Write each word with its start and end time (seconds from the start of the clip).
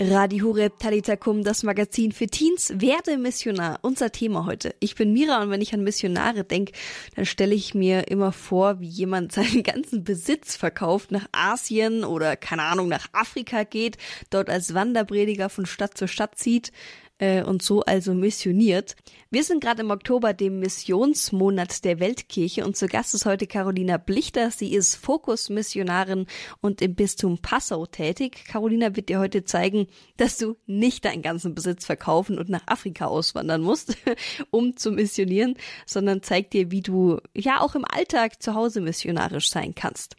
Radio 0.00 0.46
Horeb 0.46 0.78
Talitakum, 0.78 1.42
das 1.42 1.64
Magazin 1.64 2.12
für 2.12 2.28
Teens, 2.28 2.72
werde 2.76 3.18
Missionar. 3.18 3.80
Unser 3.82 4.12
Thema 4.12 4.46
heute. 4.46 4.76
Ich 4.78 4.94
bin 4.94 5.12
Mira 5.12 5.42
und 5.42 5.50
wenn 5.50 5.60
ich 5.60 5.74
an 5.74 5.82
Missionare 5.82 6.44
denke, 6.44 6.72
dann 7.16 7.26
stelle 7.26 7.56
ich 7.56 7.74
mir 7.74 8.06
immer 8.06 8.30
vor, 8.30 8.78
wie 8.78 8.86
jemand 8.86 9.32
seinen 9.38 9.64
ganzen 9.64 10.04
Besitz 10.04 10.54
verkauft, 10.54 11.10
nach 11.10 11.26
Asien 11.32 12.04
oder 12.04 12.36
keine 12.36 12.62
Ahnung, 12.62 12.86
nach 12.86 13.08
Afrika 13.12 13.64
geht, 13.64 13.98
dort 14.30 14.50
als 14.50 14.72
Wanderprediger 14.72 15.48
von 15.48 15.66
Stadt 15.66 15.98
zu 15.98 16.06
Stadt 16.06 16.38
zieht 16.38 16.70
äh, 17.18 17.42
und 17.42 17.62
so 17.62 17.82
also 17.82 18.14
missioniert. 18.14 18.96
Wir 19.30 19.44
sind 19.44 19.62
gerade 19.62 19.82
im 19.82 19.90
Oktober, 19.90 20.32
dem 20.32 20.60
Missionsmonat 20.60 21.84
der 21.84 22.00
Weltkirche 22.00 22.64
und 22.64 22.76
zu 22.76 22.86
Gast 22.86 23.14
ist 23.14 23.26
heute 23.26 23.46
Carolina 23.46 23.96
Blichter. 23.96 24.50
Sie 24.50 24.72
ist 24.72 24.94
Fokusmissionarin 24.96 26.26
und 26.60 26.80
im 26.80 26.94
Bistum 26.94 27.38
Passau 27.38 27.86
tätig. 27.86 28.44
Carolina 28.46 28.96
wird 28.96 29.08
dir 29.08 29.18
heute 29.18 29.44
zeigen, 29.44 29.86
dass 30.16 30.38
du 30.38 30.56
nicht 30.66 31.04
deinen 31.04 31.22
ganzen 31.22 31.54
Besitz 31.54 31.84
verkaufen 31.84 32.38
und 32.38 32.48
nach 32.48 32.66
Afrika 32.66 33.06
auswandern 33.06 33.60
musst, 33.60 33.96
um 34.50 34.76
zu 34.76 34.90
missionieren, 34.90 35.56
sondern 35.86 36.22
zeigt 36.22 36.54
dir, 36.54 36.70
wie 36.70 36.82
du 36.82 37.18
ja 37.34 37.60
auch 37.60 37.74
im 37.74 37.84
Alltag 37.84 38.42
zu 38.42 38.54
Hause 38.54 38.80
missionarisch 38.80 39.50
sein 39.50 39.74
kannst. 39.74 40.16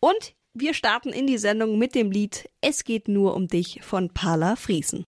Und 0.00 0.34
wir 0.54 0.74
starten 0.74 1.10
in 1.10 1.26
die 1.26 1.38
Sendung 1.38 1.78
mit 1.78 1.94
dem 1.94 2.10
Lied 2.10 2.50
Es 2.60 2.84
geht 2.84 3.08
nur 3.08 3.34
um 3.34 3.48
dich 3.48 3.80
von 3.82 4.10
Pala 4.10 4.56
Friesen. 4.56 5.04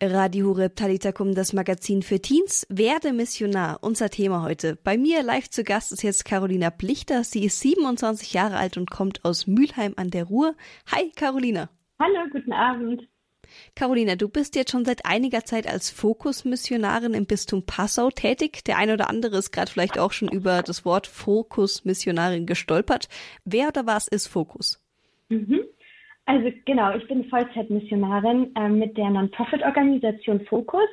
Radio 0.00 0.46
Horeb 0.46 0.76
Talitakum, 0.76 1.34
das 1.34 1.52
Magazin 1.52 2.02
für 2.02 2.20
Teens. 2.20 2.64
Werde 2.68 3.12
Missionar, 3.12 3.78
unser 3.80 4.10
Thema 4.10 4.44
heute. 4.44 4.78
Bei 4.84 4.96
mir 4.96 5.24
live 5.24 5.50
zu 5.50 5.64
Gast 5.64 5.90
ist 5.90 6.04
jetzt 6.04 6.24
Carolina 6.24 6.70
Plichter. 6.70 7.24
Sie 7.24 7.44
ist 7.44 7.58
27 7.58 8.32
Jahre 8.32 8.58
alt 8.58 8.76
und 8.76 8.90
kommt 8.90 9.24
aus 9.24 9.48
Mülheim 9.48 9.94
an 9.96 10.10
der 10.10 10.24
Ruhr. 10.24 10.54
Hi, 10.86 11.10
Carolina. 11.16 11.68
Hallo, 11.98 12.28
guten 12.30 12.52
Abend. 12.52 13.08
Carolina, 13.74 14.14
du 14.14 14.28
bist 14.28 14.54
jetzt 14.54 14.70
schon 14.70 14.84
seit 14.84 15.04
einiger 15.04 15.44
Zeit 15.44 15.66
als 15.66 15.90
Fokusmissionarin 15.90 17.14
im 17.14 17.26
Bistum 17.26 17.66
Passau 17.66 18.10
tätig. 18.10 18.64
Der 18.66 18.78
eine 18.78 18.92
oder 18.92 19.10
andere 19.10 19.38
ist 19.38 19.50
gerade 19.50 19.70
vielleicht 19.70 19.98
auch 19.98 20.12
schon 20.12 20.28
über 20.28 20.62
das 20.62 20.84
Wort 20.84 21.08
Fokusmissionarin 21.08 22.46
gestolpert. 22.46 23.08
Wer 23.44 23.66
oder 23.66 23.84
was 23.86 24.06
ist 24.06 24.28
Fokus? 24.28 24.80
Mhm. 25.28 25.64
Also 26.28 26.52
genau, 26.66 26.94
ich 26.94 27.08
bin 27.08 27.24
Vollzeitmissionarin 27.30 28.54
äh, 28.54 28.68
mit 28.68 28.98
der 28.98 29.08
Non-Profit-Organisation 29.08 30.44
Focus. 30.44 30.90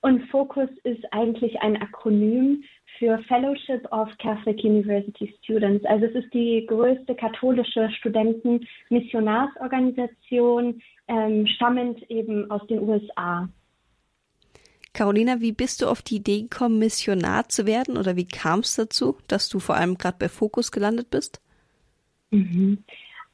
Und 0.00 0.22
Focus 0.30 0.70
ist 0.84 1.04
eigentlich 1.12 1.60
ein 1.60 1.76
Akronym 1.82 2.64
für 2.98 3.18
Fellowship 3.28 3.86
of 3.92 4.08
Catholic 4.16 4.64
University 4.64 5.36
Students. 5.42 5.84
Also 5.84 6.06
es 6.06 6.14
ist 6.14 6.32
die 6.32 6.64
größte 6.66 7.14
katholische 7.16 7.90
Studenten-Missionarsorganisation, 7.98 10.80
ähm, 11.08 11.46
stammend 11.46 12.10
eben 12.10 12.50
aus 12.50 12.66
den 12.68 12.80
USA. 12.80 13.46
Carolina, 14.94 15.42
wie 15.42 15.52
bist 15.52 15.82
du 15.82 15.86
auf 15.86 16.00
die 16.00 16.16
Idee 16.16 16.44
gekommen, 16.44 16.78
Missionar 16.78 17.50
zu 17.50 17.66
werden 17.66 17.98
oder 17.98 18.16
wie 18.16 18.26
kam 18.26 18.60
es 18.60 18.76
dazu, 18.76 19.18
dass 19.28 19.50
du 19.50 19.58
vor 19.58 19.76
allem 19.76 19.98
gerade 19.98 20.16
bei 20.18 20.30
Focus 20.30 20.72
gelandet 20.72 21.10
bist? 21.10 21.42
Mhm. 22.30 22.84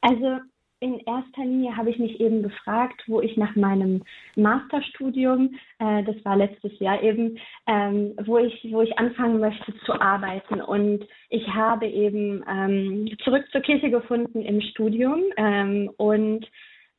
Also 0.00 0.40
in 0.80 0.98
erster 1.00 1.44
Linie 1.44 1.76
habe 1.76 1.90
ich 1.90 1.98
mich 1.98 2.20
eben 2.20 2.42
gefragt, 2.42 3.02
wo 3.06 3.20
ich 3.20 3.36
nach 3.36 3.56
meinem 3.56 4.02
Masterstudium, 4.36 5.54
äh, 5.78 6.02
das 6.04 6.22
war 6.24 6.36
letztes 6.36 6.78
Jahr 6.78 7.02
eben, 7.02 7.38
ähm, 7.66 8.14
wo 8.24 8.38
ich 8.38 8.66
wo 8.70 8.82
ich 8.82 8.98
anfangen 8.98 9.40
möchte 9.40 9.74
zu 9.86 9.98
arbeiten. 10.00 10.60
Und 10.60 11.06
ich 11.30 11.48
habe 11.48 11.86
eben 11.86 12.44
ähm, 12.48 13.16
zurück 13.24 13.46
zur 13.50 13.62
Kirche 13.62 13.90
gefunden 13.90 14.42
im 14.42 14.60
Studium 14.60 15.22
ähm, 15.36 15.90
und 15.96 16.46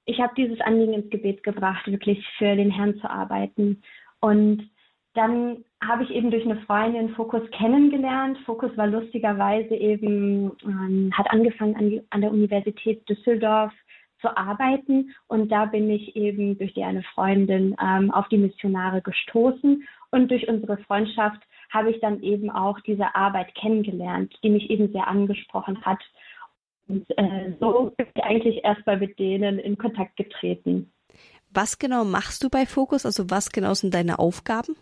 ich 0.05 0.19
habe 0.19 0.33
dieses 0.37 0.61
Anliegen 0.61 0.93
ins 0.93 1.09
Gebet 1.09 1.43
gebracht, 1.43 1.87
wirklich 1.87 2.23
für 2.37 2.55
den 2.55 2.71
Herrn 2.71 2.97
zu 2.99 3.09
arbeiten. 3.09 3.81
Und 4.19 4.69
dann 5.15 5.63
habe 5.83 6.03
ich 6.03 6.09
eben 6.11 6.29
durch 6.29 6.43
eine 6.43 6.61
Freundin 6.61 7.15
Fokus 7.15 7.41
kennengelernt. 7.51 8.37
Fokus 8.45 8.75
war 8.77 8.87
lustigerweise 8.87 9.75
eben, 9.75 10.51
ähm, 10.63 11.11
hat 11.13 11.31
angefangen 11.31 11.75
an, 11.75 12.01
an 12.09 12.21
der 12.21 12.31
Universität 12.31 13.07
Düsseldorf 13.09 13.71
zu 14.21 14.35
arbeiten 14.35 15.13
und 15.27 15.51
da 15.51 15.65
bin 15.65 15.89
ich 15.89 16.15
eben 16.15 16.57
durch 16.57 16.73
die 16.73 16.83
eine 16.83 17.03
Freundin 17.13 17.75
ähm, 17.81 18.11
auf 18.11 18.27
die 18.29 18.37
Missionare 18.37 19.01
gestoßen 19.01 19.87
und 20.11 20.31
durch 20.31 20.47
unsere 20.47 20.77
Freundschaft 20.77 21.41
habe 21.69 21.91
ich 21.91 21.99
dann 21.99 22.21
eben 22.21 22.49
auch 22.49 22.79
diese 22.81 23.15
Arbeit 23.15 23.53
kennengelernt, 23.55 24.33
die 24.43 24.49
mich 24.49 24.69
eben 24.69 24.91
sehr 24.91 25.07
angesprochen 25.07 25.83
hat. 25.83 25.99
Und 26.87 27.05
äh, 27.17 27.53
so 27.59 27.91
bin 27.97 28.07
ich 28.13 28.23
eigentlich 28.23 28.63
erst 28.63 28.85
mal 28.85 28.97
mit 28.97 29.19
denen 29.19 29.59
in 29.59 29.77
Kontakt 29.77 30.15
getreten. 30.15 30.91
Was 31.51 31.79
genau 31.79 32.03
machst 32.05 32.43
du 32.43 32.49
bei 32.49 32.65
Fokus? 32.65 33.05
Also 33.05 33.29
was 33.29 33.51
genau 33.51 33.73
sind 33.73 33.93
deine 33.93 34.19
Aufgaben? 34.19 34.75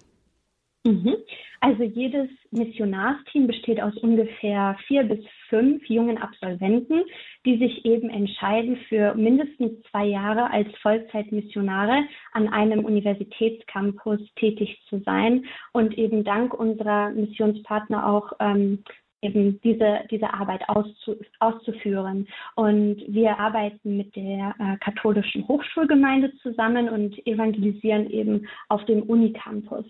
Mhm. 0.86 1.16
Also 1.62 1.84
jedes 1.84 2.30
Missionarsteam 2.52 3.48
besteht 3.48 3.82
aus 3.82 3.96
ungefähr 4.00 4.76
vier 4.86 5.04
bis 5.04 5.20
fünf 5.48 5.86
jungen 5.88 6.18
Absolventen, 6.18 7.04
die 7.46 7.58
sich 7.58 7.86
eben 7.86 8.10
entscheiden, 8.10 8.76
für 8.90 9.16
mindestens 9.16 9.82
zwei 9.90 10.06
Jahre 10.08 10.52
als 10.52 10.68
Vollzeitmissionare 10.82 12.04
an 12.34 12.50
einem 12.50 12.84
Universitätscampus 12.84 14.20
tätig 14.36 14.78
zu 14.90 15.00
sein 15.06 15.46
und 15.72 15.98
eben 15.98 16.26
dank 16.26 16.54
unserer 16.54 17.12
Missionspartner 17.12 18.06
auch 18.06 18.34
ähm, 18.42 18.84
eben 19.24 19.60
diese, 19.62 20.02
diese 20.12 20.32
Arbeit 20.34 20.68
auszu, 20.68 21.16
auszuführen. 21.40 22.28
Und 22.56 23.04
wir 23.08 23.40
arbeiten 23.40 23.98
mit 23.98 24.16
der 24.16 24.56
äh, 24.60 24.78
katholischen 24.78 25.48
Hochschulgemeinde 25.48 26.36
zusammen 26.38 26.90
und 26.90 27.26
evangelisieren 27.26 28.10
eben 28.10 28.48
auf 28.70 28.84
dem 28.86 29.04
Unicampus. 29.04 29.86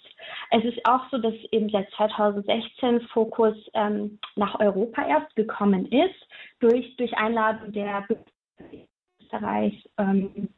Es 0.52 0.64
ist 0.64 0.86
auch 0.86 1.10
so, 1.10 1.18
dass 1.18 1.34
eben 1.52 1.70
seit 1.70 1.90
2016 1.92 3.02
Fokus 3.14 3.56
ähm, 3.74 4.20
nach 4.36 4.60
Europa 4.60 5.08
erst 5.08 5.36
gekommen 5.36 5.88
ist, 5.92 6.28
durch, 6.60 6.96
durch 6.98 7.16
Einladung 7.18 7.72
der 7.72 8.06
Österreich 9.20 9.90
ähm, 9.98 10.50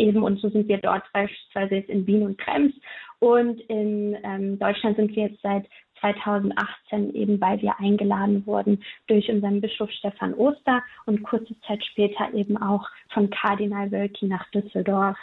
eben 0.00 0.22
und 0.22 0.40
so 0.40 0.48
sind 0.48 0.68
wir 0.68 0.78
dort 0.78 1.04
beispielsweise 1.12 1.76
jetzt 1.76 1.90
in 1.90 2.06
Wien 2.06 2.22
und 2.22 2.38
Krems 2.38 2.74
und 3.18 3.60
in 3.62 4.16
ähm, 4.24 4.58
Deutschland 4.58 4.96
sind 4.96 5.14
wir 5.14 5.28
jetzt 5.28 5.42
seit 5.42 5.66
2018 6.00 7.14
eben, 7.14 7.40
weil 7.40 7.60
wir 7.62 7.78
eingeladen 7.78 8.46
wurden 8.46 8.82
durch 9.06 9.28
unseren 9.28 9.60
Bischof 9.60 9.90
Stefan 9.90 10.34
Oster 10.34 10.82
und 11.06 11.22
kurze 11.22 11.54
Zeit 11.66 11.84
später 11.84 12.32
eben 12.34 12.56
auch 12.56 12.86
von 13.12 13.30
Kardinal 13.30 13.90
Wölki 13.90 14.26
nach 14.26 14.48
Düsseldorf. 14.50 15.18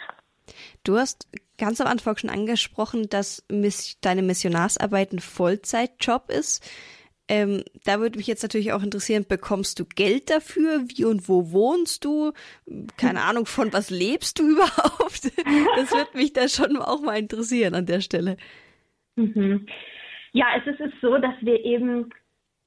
Du 0.84 0.96
hast 0.96 1.28
ganz 1.58 1.80
am 1.80 1.86
Anfang 1.86 2.16
schon 2.16 2.30
angesprochen, 2.30 3.08
dass 3.08 3.44
deine 4.00 4.22
Missionarsarbeit 4.22 5.12
ein 5.12 5.18
Vollzeitjob 5.18 6.30
ist. 6.30 6.66
Ähm, 7.30 7.62
da 7.84 8.00
würde 8.00 8.16
mich 8.16 8.26
jetzt 8.26 8.42
natürlich 8.42 8.72
auch 8.72 8.82
interessieren, 8.82 9.26
bekommst 9.28 9.78
du 9.78 9.84
Geld 9.84 10.30
dafür? 10.30 10.84
Wie 10.88 11.04
und 11.04 11.28
wo 11.28 11.52
wohnst 11.52 12.04
du? 12.06 12.32
Keine 12.96 13.22
Ahnung, 13.22 13.44
von 13.44 13.70
was 13.74 13.90
lebst 13.90 14.38
du 14.38 14.48
überhaupt? 14.52 15.30
Das 15.76 15.92
würde 15.92 16.16
mich 16.16 16.32
da 16.32 16.48
schon 16.48 16.78
auch 16.78 17.02
mal 17.02 17.18
interessieren 17.18 17.74
an 17.74 17.84
der 17.84 18.00
Stelle. 18.00 18.38
Mhm. 19.16 19.66
Ja, 20.32 20.46
es 20.56 20.78
ist 20.78 21.00
so, 21.00 21.18
dass 21.18 21.34
wir 21.40 21.64
eben 21.64 22.10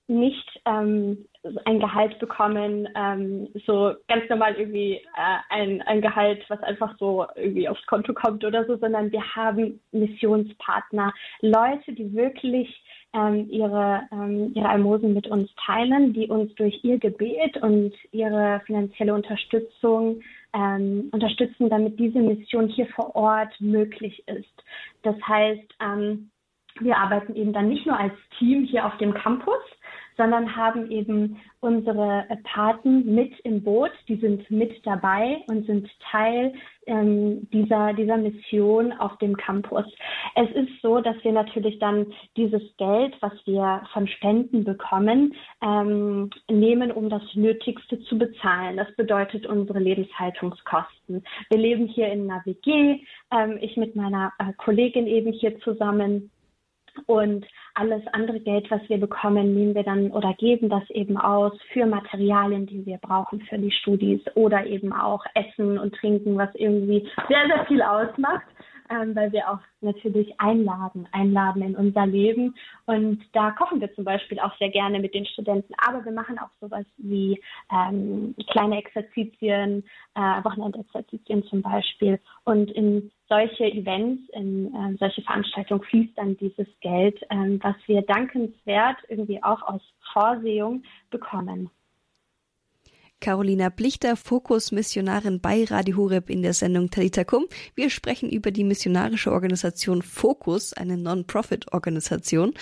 nicht 0.08 0.62
ähm, 0.66 1.26
ein 1.66 1.80
Gehalt 1.80 2.20
bekommen, 2.20 2.88
ähm, 2.96 3.48
so 3.66 3.94
ganz 4.08 4.30
normal 4.30 4.56
irgendwie 4.56 4.96
äh, 4.96 5.38
ein, 5.50 5.82
ein 5.84 6.02
Gehalt, 6.02 6.44
was 6.50 6.62
einfach 6.64 6.96
so 7.00 7.26
irgendwie 7.36 7.68
aufs 7.70 7.86
Konto 7.88 8.14
kommt 8.14 8.44
oder 8.44 8.66
so, 8.66 8.76
sondern 8.78 9.12
wir 9.12 9.24
haben 9.36 9.80
Missionspartner, 9.92 11.14
Leute, 11.42 11.94
die 11.94 12.14
wirklich 12.14 12.84
ähm, 13.14 13.48
ihre, 13.50 14.02
ähm, 14.12 14.52
ihre 14.54 14.70
Almosen 14.70 15.14
mit 15.14 15.28
uns 15.28 15.50
teilen, 15.66 16.14
die 16.14 16.28
uns 16.28 16.54
durch 16.56 16.84
ihr 16.84 17.00
Gebet 17.00 17.58
und 17.58 17.94
ihre 18.12 18.62
finanzielle 18.66 19.14
Unterstützung 19.14 20.22
ähm, 20.54 21.10
unterstützen, 21.12 21.70
damit 21.70 21.98
diese 22.00 22.20
Mission 22.20 22.68
hier 22.68 22.88
vor 22.88 23.16
Ort 23.16 23.54
möglich 23.60 24.24
ist. 24.28 24.64
Das 25.04 25.16
heißt, 25.26 25.74
ähm, 25.82 26.30
wir 26.80 26.98
arbeiten 26.98 27.36
eben 27.36 27.54
dann 27.54 27.70
nicht 27.70 27.86
nur 27.86 27.98
als 27.98 28.14
Team 28.38 28.66
hier 28.66 28.86
auf 28.86 28.98
dem 28.98 29.14
Campus, 29.14 29.62
sondern 30.18 30.56
haben 30.56 30.92
eben 30.92 31.42
unsere 31.62 32.26
Paten 32.44 33.14
mit 33.14 33.40
im 33.42 33.64
Boot, 33.64 33.92
die 34.08 34.18
sind 34.18 34.50
mit 34.52 34.86
dabei 34.86 35.38
und 35.48 35.66
sind 35.66 35.90
Teil 36.12 36.54
ähm, 36.86 37.48
dieser, 37.52 37.94
dieser 37.94 38.18
Mission 38.18 38.94
auf 38.94 39.18
dem 39.18 39.38
Campus. 39.38 39.86
Es 40.36 40.50
ist 40.52 40.82
so, 40.82 41.00
dass 41.00 41.16
wir 41.24 41.32
natürlich 41.32 41.80
dann 41.80 42.08
dieses 42.36 42.62
Geld, 42.78 43.16
was 43.22 43.34
wir 43.46 43.84
von 43.94 44.08
Spenden 44.08 44.64
bekommen, 44.64 45.34
ähm, 45.64 46.30
nehmen, 46.50 46.92
um 46.92 47.10
das 47.10 47.24
Nötigste 47.34 48.00
zu 48.02 48.18
bezahlen. 48.18 48.78
Das 48.78 48.94
bedeutet 48.96 49.46
unsere 49.46 49.80
Lebenshaltungskosten. 49.80 51.24
Wir 51.50 51.58
leben 51.58 51.88
hier 51.88 52.12
in 52.12 52.30
einer 52.30 52.46
WG, 52.46 53.00
ähm, 53.32 53.58
ich 53.62 53.78
mit 53.78 53.96
meiner 53.96 54.34
äh, 54.40 54.54
Kollegin 54.58 55.08
eben 55.08 55.32
hier 55.32 55.60
zusammen. 55.60 56.32
Und 57.06 57.46
alles 57.74 58.02
andere 58.14 58.40
Geld, 58.40 58.70
was 58.70 58.82
wir 58.90 59.00
bekommen, 59.00 59.54
nehmen 59.54 59.76
wir 59.76 59.84
dann 59.84 60.12
oder 60.12 60.34
geben 60.34 60.70
das 60.70 60.90
eben 60.90 61.18
aus 61.18 61.54
für 61.74 61.86
Materialien, 61.86 62.66
die 62.66 62.86
wir 62.86 62.98
brauchen 62.98 63.42
für 63.42 63.58
die 63.58 63.72
Studis 63.72 64.22
oder 64.36 64.66
eben 64.66 64.94
auch 64.94 65.24
Essen 65.34 65.78
und 65.78 65.96
Trinken, 65.96 66.38
was 66.38 66.54
irgendwie 66.56 67.08
sehr, 67.28 67.48
sehr 67.48 67.66
viel 67.66 67.82
ausmacht 67.82 68.44
ähm, 68.92 69.16
weil 69.16 69.32
wir 69.32 69.50
auch 69.50 69.60
natürlich 69.80 70.40
einladen, 70.40 71.08
einladen 71.12 71.62
in 71.62 71.76
unser 71.76 72.06
Leben. 72.06 72.56
Und 72.86 73.24
da 73.34 73.52
kochen 73.52 73.80
wir 73.80 73.94
zum 73.94 74.04
Beispiel 74.04 74.40
auch 74.40 74.56
sehr 74.58 74.70
gerne 74.70 75.00
mit 75.00 75.14
den 75.14 75.26
Studenten. 75.26 75.74
Aber 75.78 76.04
wir 76.04 76.12
machen 76.12 76.38
auch 76.38 76.50
sowas 76.60 76.86
wie 76.98 77.42
ähm, 77.72 78.36
kleine 78.50 78.78
Exerzitien, 78.78 79.84
äh, 80.16 80.44
Wochenendexerzitien 80.44 81.44
zum 81.46 81.62
Beispiel. 81.62 82.20
Und 82.44 82.70
in 82.72 83.12
solche 83.30 83.64
Events, 83.64 84.22
in 84.34 84.74
äh, 84.74 84.98
solche 85.00 85.22
Veranstaltungen 85.22 85.84
fließt 85.84 86.18
dann 86.18 86.36
dieses 86.38 86.68
Geld, 86.82 87.20
äh, 87.30 87.58
was 87.62 87.76
wir 87.88 88.02
dankenswert 88.02 88.98
irgendwie 89.08 89.42
auch 89.44 89.62
aus 89.64 89.82
Vorsehung 90.14 90.84
bekommen. 91.10 91.70
Carolina 93.22 93.70
Blichter, 93.70 94.16
Fokus-Missionarin 94.18 95.42
bei 95.42 95.64
Radio 95.66 95.96
Horeb 95.96 96.32
in 96.32 96.42
der 96.42 96.54
Sendung 96.54 96.90
Talita 96.90 97.24
Kum. 97.24 97.46
Wir 97.76 97.92
sprechen 97.92 98.32
über 98.32 98.50
die 98.50 98.64
missionarische 98.64 99.32
Organisation 99.32 100.02
Fokus, 100.02 100.74
eine 100.74 100.98
Non-Profit-Organisation. 100.98 102.56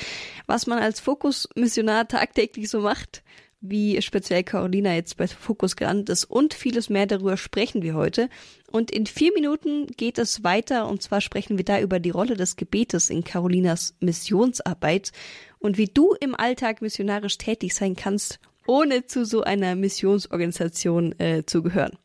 Was 0.47 0.67
man 0.67 0.79
als 0.79 0.99
Fokus-Missionar 0.99 2.09
tagtäglich 2.09 2.69
so 2.69 2.81
macht, 2.81 3.23
wie 3.61 4.01
speziell 4.01 4.43
Carolina 4.43 4.93
jetzt 4.93 5.17
bei 5.17 5.27
Fokus 5.27 5.75
gelandet 5.75 6.09
ist 6.09 6.25
und 6.25 6.53
vieles 6.53 6.89
mehr 6.89 7.05
darüber 7.05 7.37
sprechen 7.37 7.81
wir 7.81 7.95
heute. 7.95 8.29
Und 8.71 8.91
in 8.91 9.05
vier 9.05 9.33
Minuten 9.33 9.87
geht 9.87 10.17
es 10.17 10.43
weiter 10.43 10.87
und 10.87 11.01
zwar 11.01 11.21
sprechen 11.21 11.57
wir 11.57 11.65
da 11.65 11.79
über 11.79 11.99
die 11.99 12.11
Rolle 12.11 12.35
des 12.35 12.55
Gebetes 12.55 13.09
in 13.09 13.23
Carolinas 13.23 13.95
Missionsarbeit 13.99 15.11
und 15.59 15.77
wie 15.77 15.87
du 15.87 16.13
im 16.19 16.35
Alltag 16.35 16.81
missionarisch 16.81 17.37
tätig 17.37 17.73
sein 17.73 17.95
kannst 17.95 18.39
ohne 18.69 19.07
zu 19.07 19.25
so 19.25 19.41
einer 19.41 19.75
Missionsorganisation 19.75 21.19
äh, 21.19 21.43
zu 21.43 21.63
gehören. 21.63 21.97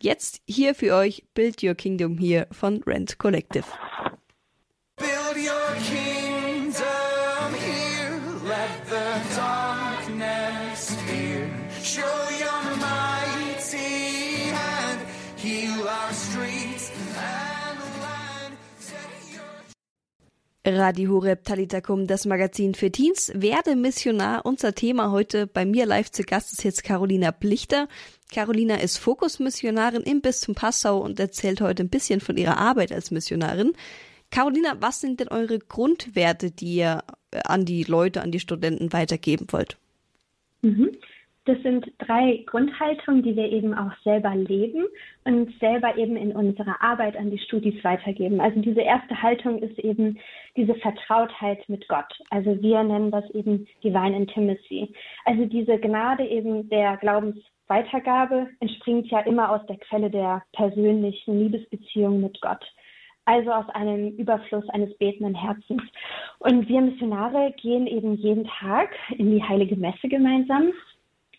Jetzt 0.00 0.40
hier 0.46 0.74
für 0.76 0.94
euch 0.94 1.24
Build 1.34 1.62
Your 1.62 1.74
Kingdom 1.74 2.18
hier 2.18 2.46
von 2.52 2.82
Rent 2.84 3.18
Collective. 3.18 3.64
Build 4.96 5.36
your 5.36 5.74
kingdom 5.82 6.13
Radio 20.66 21.10
Horeb 21.10 21.44
Talitakum, 21.44 22.06
das 22.06 22.24
Magazin 22.24 22.74
für 22.74 22.90
Teens. 22.90 23.30
Werde 23.34 23.76
Missionar. 23.76 24.46
Unser 24.46 24.74
Thema 24.74 25.10
heute 25.10 25.46
bei 25.46 25.66
mir 25.66 25.84
live 25.84 26.10
zu 26.10 26.22
Gast 26.22 26.54
ist 26.54 26.64
jetzt 26.64 26.84
Carolina 26.84 27.32
Plichter. 27.32 27.86
Carolina 28.32 28.76
ist 28.76 28.96
Fokusmissionarin 28.96 30.00
im 30.00 30.22
Bistum 30.22 30.54
Passau 30.54 31.00
und 31.00 31.20
erzählt 31.20 31.60
heute 31.60 31.82
ein 31.82 31.90
bisschen 31.90 32.20
von 32.20 32.38
ihrer 32.38 32.56
Arbeit 32.56 32.92
als 32.92 33.10
Missionarin. 33.10 33.74
Carolina, 34.30 34.76
was 34.80 35.02
sind 35.02 35.20
denn 35.20 35.28
eure 35.28 35.58
Grundwerte, 35.58 36.50
die 36.50 36.76
ihr 36.76 37.04
an 37.44 37.66
die 37.66 37.84
Leute, 37.84 38.22
an 38.22 38.32
die 38.32 38.40
Studenten 38.40 38.94
weitergeben 38.94 39.46
wollt? 39.50 39.76
Mhm. 40.62 40.96
Das 41.46 41.60
sind 41.62 41.92
drei 41.98 42.42
Grundhaltungen, 42.46 43.22
die 43.22 43.36
wir 43.36 43.52
eben 43.52 43.74
auch 43.74 43.92
selber 44.02 44.34
leben 44.34 44.86
und 45.24 45.52
selber 45.60 45.96
eben 45.98 46.16
in 46.16 46.32
unserer 46.34 46.80
Arbeit 46.80 47.16
an 47.18 47.30
die 47.30 47.38
Studis 47.38 47.84
weitergeben. 47.84 48.40
Also 48.40 48.60
diese 48.60 48.80
erste 48.80 49.20
Haltung 49.20 49.58
ist 49.58 49.78
eben 49.78 50.18
diese 50.56 50.74
Vertrautheit 50.76 51.68
mit 51.68 51.86
Gott. 51.88 52.10
Also 52.30 52.60
wir 52.62 52.82
nennen 52.82 53.10
das 53.10 53.28
eben 53.30 53.66
Divine 53.82 54.16
Intimacy. 54.16 54.94
Also 55.26 55.44
diese 55.44 55.78
Gnade 55.78 56.24
eben 56.24 56.70
der 56.70 56.96
Glaubensweitergabe 56.96 58.48
entspringt 58.60 59.08
ja 59.08 59.20
immer 59.20 59.50
aus 59.50 59.66
der 59.66 59.76
Quelle 59.76 60.08
der 60.10 60.42
persönlichen 60.54 61.38
Liebesbeziehung 61.38 62.20
mit 62.20 62.40
Gott 62.40 62.64
also 63.26 63.52
aus 63.52 63.66
einem 63.70 64.10
Überfluss 64.18 64.68
eines 64.68 64.94
betenden 64.98 65.34
Herzens. 65.34 65.80
Und 66.40 66.68
wir 66.68 66.82
Missionare 66.82 67.54
gehen 67.56 67.86
eben 67.86 68.16
jeden 68.16 68.44
Tag 68.44 68.90
in 69.16 69.30
die 69.30 69.42
heilige 69.42 69.76
Messe 69.76 70.08
gemeinsam 70.08 70.74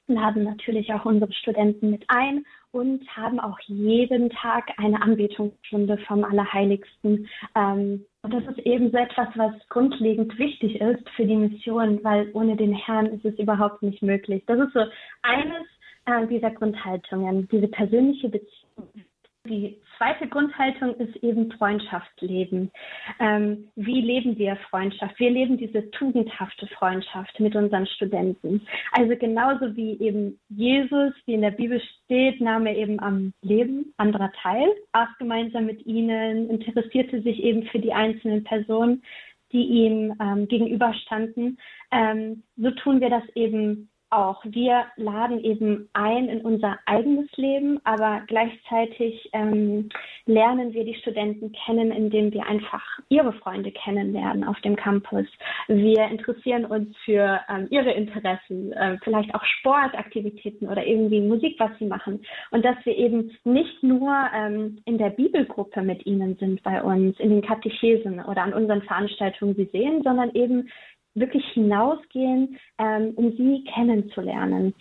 laden 0.08 0.44
natürlich 0.44 0.94
auch 0.94 1.06
unsere 1.06 1.32
Studenten 1.34 1.92
mit 1.92 2.04
ein 2.08 2.46
und 2.72 3.08
haben 3.16 3.40
auch 3.40 3.60
jeden 3.68 4.30
Tag 4.30 4.72
eine 4.78 5.02
Anbetungsstunde 5.02 5.98
vom 6.00 6.24
Allerheiligsten. 6.24 7.28
Ähm, 7.56 8.06
und 8.22 8.34
das 8.34 8.44
ist 8.48 8.60
eben 8.60 8.92
so 8.92 8.98
etwas, 8.98 9.28
was 9.36 9.54
grundlegend 9.70 10.38
wichtig 10.38 10.80
ist 10.82 11.10
für 11.16 11.26
die 11.26 11.36
Mission, 11.36 12.04
weil 12.04 12.30
ohne 12.34 12.56
den 12.56 12.74
Herrn 12.74 13.08
ist 13.08 13.26
es 13.26 13.38
überhaupt 13.40 13.82
nicht 13.82 14.02
möglich. 14.02 14.44
Das 14.48 14.60
ist 14.60 14.74
so 14.74 14.82
eines 15.22 15.68
äh, 16.06 16.28
dieser 16.28 16.52
Grundhaltungen, 16.52 17.48
diese 17.50 17.68
persönliche 17.68 18.30
Beziehung 18.30 19.06
die 19.48 19.80
zweite 19.98 20.28
Grundhaltung 20.28 20.96
ist 20.96 21.16
eben 21.18 21.52
Freundschaft 21.52 22.22
leben. 22.22 22.72
Ähm, 23.20 23.70
wie 23.76 24.02
leben 24.02 24.38
wir 24.38 24.56
Freundschaft? 24.70 25.20
Wir 25.20 25.30
leben 25.30 25.58
diese 25.58 25.90
tugendhafte 25.92 26.68
Freundschaft 26.68 27.40
mit 27.40 27.56
unseren 27.56 27.88
Studenten. 27.88 28.66
Also 28.92 29.16
genauso 29.16 29.76
wie 29.76 30.00
eben 30.00 30.40
Jesus, 30.50 31.14
wie 31.26 31.34
in 31.34 31.42
der 31.42 31.52
Bibel 31.52 31.82
steht, 32.04 32.42
nahm 32.42 32.66
er 32.66 32.78
eben 32.78 33.00
am 33.00 33.34
Leben 33.42 33.94
anderer 33.98 34.32
teil, 34.42 34.68
aß 34.92 35.10
gemeinsam 35.20 35.66
mit 35.66 35.86
ihnen, 35.86 36.50
interessierte 36.50 37.22
sich 37.22 37.42
eben 37.44 37.64
für 37.64 37.80
die 37.80 37.94
einzelnen 37.94 38.44
Personen, 38.44 39.04
die 39.52 39.64
ihm 39.64 40.14
ähm, 40.20 40.48
gegenüberstanden. 40.48 41.58
Ähm, 41.92 42.44
so 42.58 42.72
tun 42.72 43.00
wir 43.00 43.10
das 43.10 43.24
eben 43.36 43.90
auch. 44.10 44.44
Wir 44.46 44.86
laden 44.96 45.44
eben 45.44 45.90
ein 45.94 46.30
in 46.30 46.42
unser 46.42 46.78
eigenes 46.86 47.30
Leben, 47.36 47.80
aber 47.84 48.22
gleichzeitig 48.28 49.30
ähm, 49.34 49.90
lernen 50.26 50.74
wir 50.74 50.86
die 50.86 50.96
Studenten 50.96 51.52
kennen, 51.66 51.92
indem 51.92 52.32
wir 52.32 52.46
einfach 52.46 52.84
ihre 53.10 53.34
Freunde 53.34 53.72
kennenlernen 53.72 54.44
auf 54.44 54.60
dem 54.62 54.76
Campus. 54.76 55.26
Wir 55.68 56.06
interessieren 56.08 56.66
uns 56.66 56.96
für 57.06 57.42
ähm, 57.50 57.68
ihre 57.70 57.92
Interessen, 57.92 58.72
äh, 58.74 58.98
vielleicht 59.04 59.34
auch 59.36 59.44
Sportaktivitäten 59.44 60.68
oder 60.70 60.86
irgendwie 60.86 61.22
Musik, 61.22 61.56
was 61.60 61.72
sie 61.80 61.86
machen. 61.86 62.24
Und 62.52 62.64
dass 62.64 62.78
wir 62.86 62.96
eben 62.96 63.32
nicht 63.44 63.84
nur 63.84 64.14
ähm, 64.34 64.80
in 64.86 64.98
der 64.98 65.10
Bibelgruppe 65.10 65.82
mit 65.82 66.06
ihnen 66.06 66.36
sind 66.38 66.64
bei 66.64 66.82
uns, 66.82 67.20
in 67.20 67.30
den 67.30 67.42
Katechesen 67.42 68.24
oder 68.24 68.44
an 68.44 68.54
unseren 68.54 68.82
Veranstaltungen 68.84 69.56
sie 69.56 69.70
sehen, 69.72 70.02
sondern 70.04 70.34
eben 70.34 70.70
wirklich 71.16 71.46
hinausgehen, 71.54 72.60
ähm, 72.78 73.14
um 73.16 73.36
sie 73.36 73.64
kennenzulernen 73.74 74.74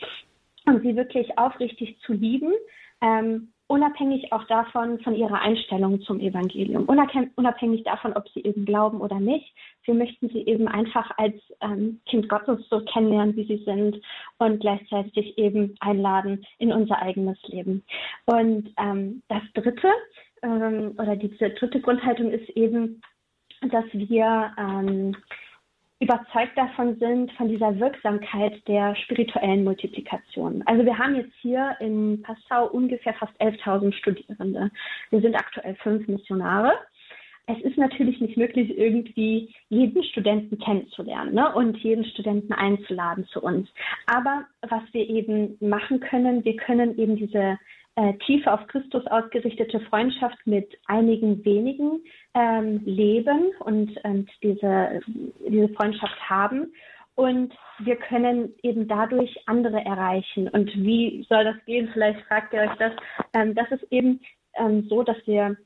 und 0.67 0.83
sie 0.83 0.97
wirklich 0.97 1.39
aufrichtig 1.39 1.99
zu 2.05 2.13
lieben, 2.13 2.53
ähm, 3.01 3.53
unabhängig 3.67 4.33
auch 4.33 4.45
davon, 4.45 5.01
von 5.01 5.15
ihrer 5.15 5.41
Einstellung 5.41 6.01
zum 6.03 6.21
Evangelium, 6.21 6.85
unabhängig 6.85 7.83
davon, 7.85 8.13
ob 8.13 8.29
sie 8.31 8.43
eben 8.43 8.67
glauben 8.67 9.01
oder 9.01 9.19
nicht. 9.21 9.55
Wir 9.85 9.95
möchten 9.95 10.29
sie 10.29 10.47
eben 10.47 10.69
einfach 10.69 11.11
als 11.17 11.35
ähm, 11.61 12.01
Kind 12.07 12.29
Gottes 12.29 12.61
so 12.69 12.81
kennenlernen, 12.85 13.37
wie 13.37 13.47
sie 13.47 13.65
sind 13.65 14.01
und 14.39 14.61
gleichzeitig 14.61 15.39
eben 15.39 15.77
einladen 15.81 16.45
in 16.59 16.73
unser 16.73 17.01
eigenes 17.01 17.39
Leben. 17.49 17.83
Und 18.27 18.71
ähm, 18.79 19.23
das 19.29 19.43
Dritte 19.55 19.89
ähm, 20.43 20.95
oder 20.99 21.17
diese 21.17 21.51
dritte 21.51 21.81
Grundhaltung 21.81 22.31
ist 22.31 22.49
eben, 22.51 23.01
dass 23.71 23.87
wir 23.93 24.53
ähm, 24.59 25.17
überzeugt 26.01 26.57
davon 26.57 26.97
sind, 26.99 27.33
von 27.33 27.49
dieser 27.49 27.79
Wirksamkeit 27.79 28.67
der 28.69 28.95
spirituellen 28.97 29.65
Multiplikation. 29.65 30.63
Also 30.67 30.85
wir 30.85 30.99
haben 30.99 31.15
jetzt 31.17 31.35
hier 31.41 31.77
in 31.81 32.23
Passau 32.23 32.67
ungefähr 32.67 33.15
fast 33.15 33.33
11.000 33.41 33.93
Studierende. 33.95 34.71
Wir 35.11 35.21
sind 35.21 35.35
aktuell 35.35 35.75
fünf 35.77 36.07
Missionare. 36.09 36.73
Es 37.47 37.61
ist 37.63 37.77
natürlich 37.77 38.21
nicht 38.21 38.39
möglich, 38.39 38.77
irgendwie 38.77 39.55
jeden 39.69 40.03
Studenten 40.05 40.59
kennenzulernen 40.59 41.35
ne, 41.35 41.55
und 41.55 41.77
jeden 41.77 42.05
Studenten 42.07 42.55
einzuladen 42.55 43.27
zu 43.27 43.43
uns. 43.43 43.69
Aber 44.07 44.47
was 44.63 44.83
wir 44.93 45.09
eben 45.09 45.57
machen 45.61 46.01
können, 46.01 46.45
wir 46.45 46.57
können 46.57 46.99
eben 46.99 47.17
diese 47.17 47.59
äh, 47.97 48.15
tiefe 48.27 48.53
auf 48.53 48.67
Christus 48.67 49.07
ausgerichtete 49.07 49.81
Freundschaft 49.81 50.39
mit 50.47 50.77
einigen 50.87 51.45
wenigen 51.45 52.03
ähm, 52.35 52.83
leben 52.85 53.53
und, 53.61 53.97
und 54.05 54.31
diese, 54.43 55.01
diese 55.49 55.69
Freundschaft 55.75 56.19
haben 56.29 56.73
und 57.15 57.55
wir 57.79 57.97
können 57.97 58.55
eben 58.63 58.89
dadurch 58.89 59.37
andere 59.47 59.85
erreichen. 59.85 60.49
Und 60.49 60.75
wie 60.75 61.25
soll 61.29 61.45
das 61.45 61.65
gehen? 61.65 61.89
Vielleicht 61.93 62.21
fragt 62.27 62.53
ihr 62.53 62.63
euch 62.63 62.77
das. 62.79 62.93
Ähm, 63.33 63.55
das 63.55 63.71
ist 63.71 63.85
eben 63.91 64.21
ähm, 64.55 64.87
so, 64.89 65.03
dass 65.03 65.17
wir 65.27 65.57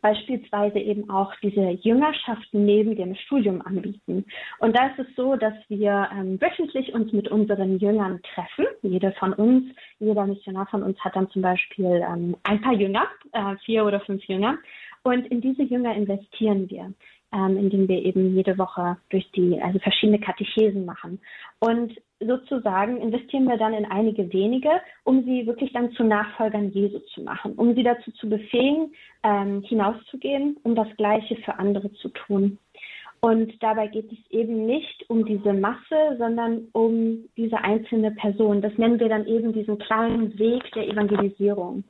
beispielsweise 0.00 0.78
eben 0.78 1.10
auch 1.10 1.32
diese 1.42 1.70
Jüngerschaften 1.70 2.64
neben 2.64 2.96
dem 2.96 3.14
Studium 3.14 3.60
anbieten. 3.62 4.24
Und 4.58 4.76
da 4.76 4.88
ist 4.88 4.98
es 4.98 5.16
so, 5.16 5.36
dass 5.36 5.54
wir 5.68 6.08
ähm, 6.12 6.40
wöchentlich 6.40 6.92
uns 6.94 7.12
mit 7.12 7.28
unseren 7.28 7.78
Jüngern 7.78 8.20
treffen. 8.34 8.66
Jede 8.82 9.12
von 9.12 9.32
uns, 9.32 9.64
jeder 9.98 10.26
Missionar 10.26 10.66
von 10.66 10.82
uns 10.82 10.98
hat 11.00 11.16
dann 11.16 11.30
zum 11.30 11.42
Beispiel 11.42 12.04
ähm, 12.06 12.36
ein 12.44 12.60
paar 12.60 12.74
Jünger, 12.74 13.06
äh, 13.32 13.56
vier 13.64 13.84
oder 13.84 14.00
fünf 14.00 14.24
Jünger. 14.24 14.58
Und 15.02 15.26
in 15.26 15.40
diese 15.40 15.62
Jünger 15.62 15.94
investieren 15.94 16.70
wir 16.70 16.92
ähm, 17.32 17.56
indem 17.56 17.88
wir 17.88 18.04
eben 18.04 18.36
jede 18.36 18.58
Woche 18.58 18.98
durch 19.10 19.30
die, 19.32 19.60
also 19.60 19.78
verschiedene 19.78 20.20
Katechesen 20.20 20.84
machen. 20.84 21.20
Und 21.58 21.94
sozusagen 22.26 22.98
investieren 22.98 23.44
wir 23.44 23.56
dann 23.56 23.74
in 23.74 23.84
einige 23.84 24.32
wenige, 24.32 24.70
um 25.04 25.24
sie 25.24 25.46
wirklich 25.46 25.72
dann 25.72 25.92
zu 25.92 26.04
Nachfolgern 26.04 26.70
Jesu 26.70 26.98
zu 27.14 27.22
machen, 27.22 27.52
um 27.54 27.74
sie 27.74 27.82
dazu 27.82 28.10
zu 28.12 28.28
befähigen, 28.28 28.92
ähm, 29.22 29.62
hinauszugehen, 29.62 30.56
um 30.62 30.74
das 30.74 30.88
Gleiche 30.96 31.36
für 31.36 31.58
andere 31.58 31.92
zu 31.94 32.08
tun. 32.08 32.58
Und 33.20 33.62
dabei 33.62 33.86
geht 33.86 34.10
es 34.10 34.18
eben 34.30 34.66
nicht 34.66 35.08
um 35.08 35.24
diese 35.24 35.52
Masse, 35.52 36.16
sondern 36.18 36.66
um 36.72 37.28
diese 37.36 37.58
einzelne 37.58 38.10
Person. 38.10 38.60
Das 38.60 38.76
nennen 38.78 38.98
wir 38.98 39.08
dann 39.08 39.26
eben 39.26 39.52
diesen 39.52 39.78
kleinen 39.78 40.36
Weg 40.40 40.64
der 40.72 40.88
Evangelisierung. 40.88 41.84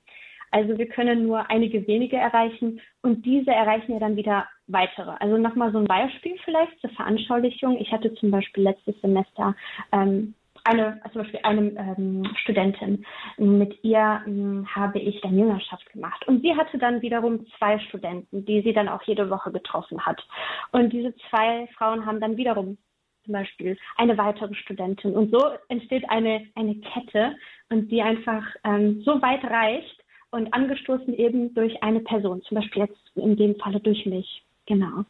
Also 0.50 0.76
wir 0.76 0.86
können 0.86 1.26
nur 1.26 1.50
einige 1.50 1.86
wenige 1.86 2.18
erreichen 2.18 2.80
und 3.00 3.24
diese 3.24 3.50
erreichen 3.50 3.92
ja 3.92 3.98
dann 3.98 4.16
wieder 4.16 4.46
weitere. 4.72 5.12
Also 5.20 5.36
nochmal 5.36 5.72
so 5.72 5.78
ein 5.78 5.84
Beispiel 5.84 6.36
vielleicht 6.44 6.80
zur 6.80 6.90
Veranschaulichung. 6.90 7.78
Ich 7.78 7.92
hatte 7.92 8.14
zum 8.14 8.30
Beispiel 8.30 8.64
letztes 8.64 9.00
Semester 9.00 9.54
ähm, 9.92 10.34
eine, 10.64 11.00
also 11.02 11.14
zum 11.14 11.22
Beispiel 11.22 11.40
eine 11.42 11.60
ähm, 11.96 12.24
Studentin. 12.36 13.04
Mit 13.36 13.82
ihr 13.82 14.22
ähm, 14.26 14.66
habe 14.74 14.98
ich 14.98 15.20
dann 15.20 15.38
Jüngerschaft 15.38 15.90
gemacht. 15.92 16.26
Und 16.28 16.42
sie 16.42 16.56
hatte 16.56 16.78
dann 16.78 17.02
wiederum 17.02 17.46
zwei 17.58 17.78
Studenten, 17.80 18.44
die 18.44 18.62
sie 18.62 18.72
dann 18.72 18.88
auch 18.88 19.02
jede 19.02 19.28
Woche 19.30 19.50
getroffen 19.50 20.04
hat. 20.04 20.24
Und 20.70 20.92
diese 20.92 21.14
zwei 21.30 21.68
Frauen 21.76 22.06
haben 22.06 22.20
dann 22.20 22.36
wiederum 22.36 22.78
zum 23.24 23.32
Beispiel 23.32 23.76
eine 23.96 24.18
weitere 24.18 24.54
Studentin. 24.54 25.14
Und 25.14 25.30
so 25.30 25.40
entsteht 25.68 26.08
eine, 26.10 26.46
eine 26.54 26.76
Kette 26.76 27.36
und 27.70 27.90
die 27.90 28.02
einfach 28.02 28.44
ähm, 28.64 29.02
so 29.04 29.20
weit 29.22 29.44
reicht, 29.44 30.02
und 30.32 30.52
angestoßen 30.52 31.14
eben 31.14 31.54
durch 31.54 31.82
eine 31.82 32.00
Person, 32.00 32.42
zum 32.42 32.56
Beispiel 32.56 32.82
jetzt 32.82 33.16
in 33.16 33.36
dem 33.36 33.54
Falle 33.56 33.80
durch 33.80 34.04
mich. 34.06 34.42
Genau. 34.66 35.04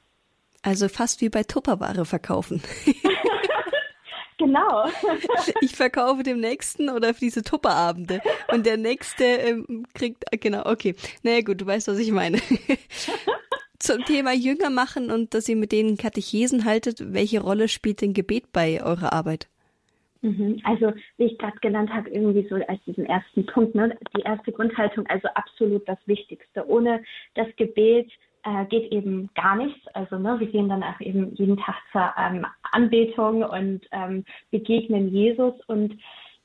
Also 0.63 0.89
fast 0.89 1.21
wie 1.21 1.29
bei 1.29 1.43
Tupperware 1.43 2.05
verkaufen. 2.05 2.63
genau. 4.39 4.87
ich 5.61 5.75
verkaufe 5.75 6.23
dem 6.23 6.41
Nächsten 6.41 6.89
oder 6.89 7.15
für 7.15 7.21
diese 7.21 7.43
Tupperabende 7.43 8.21
und 8.53 8.67
der 8.67 8.77
Nächste 8.77 9.25
ähm, 9.25 9.87
kriegt, 9.95 10.25
genau, 10.41 10.67
okay. 10.67 10.95
Naja 11.23 11.41
gut, 11.41 11.61
du 11.61 11.67
weißt, 11.67 11.89
was 11.89 11.99
ich 11.99 12.13
meine. 12.13 12.39
Zum 13.79 14.05
Thema 14.05 14.33
Jünger 14.33 14.71
machen 14.71 15.11
und 15.11 15.35
dass 15.35 15.49
ihr 15.49 15.57
mit 15.57 15.73
denen 15.73 15.97
Katechesen 15.97 16.65
haltet, 16.65 17.13
welche 17.13 17.41
Rolle 17.41 17.67
spielt 17.67 18.01
denn 18.01 18.13
Gebet 18.13 18.53
bei 18.53 18.81
eurer 18.81 19.13
Arbeit? 19.13 19.49
Mhm. 20.21 20.61
Also, 20.63 20.93
wie 21.17 21.25
ich 21.25 21.39
gerade 21.39 21.59
genannt 21.61 21.91
habe, 21.93 22.09
irgendwie 22.09 22.47
so 22.49 22.55
als 22.55 22.81
diesen 22.87 23.07
ersten 23.07 23.45
Punkt, 23.45 23.75
ne? 23.75 23.99
die 24.17 24.23
erste 24.23 24.53
Grundhaltung, 24.53 25.05
also 25.09 25.27
absolut 25.35 25.87
das 25.89 25.99
Wichtigste. 26.07 26.65
Ohne 26.69 27.03
das 27.35 27.49
Gebet 27.57 28.09
äh, 28.45 28.67
geht 28.67 28.93
eben 28.93 29.31
gar 29.35 29.57
nichts. 29.57 29.87
Also 29.95 30.19
ne, 30.19 30.39
wir 30.39 30.47
gehen 30.47 30.69
dann 30.69 30.83
auch 30.83 31.01
eben 31.01 31.35
jeden 31.35 31.57
Tag 31.57 31.77
zur 31.93 32.13
ähm, 32.19 32.47
Anbetung 32.71 33.43
und 33.43 33.81
ähm, 33.93 34.25
begegnen 34.51 35.09
Jesus 35.09 35.55
und 35.67 35.99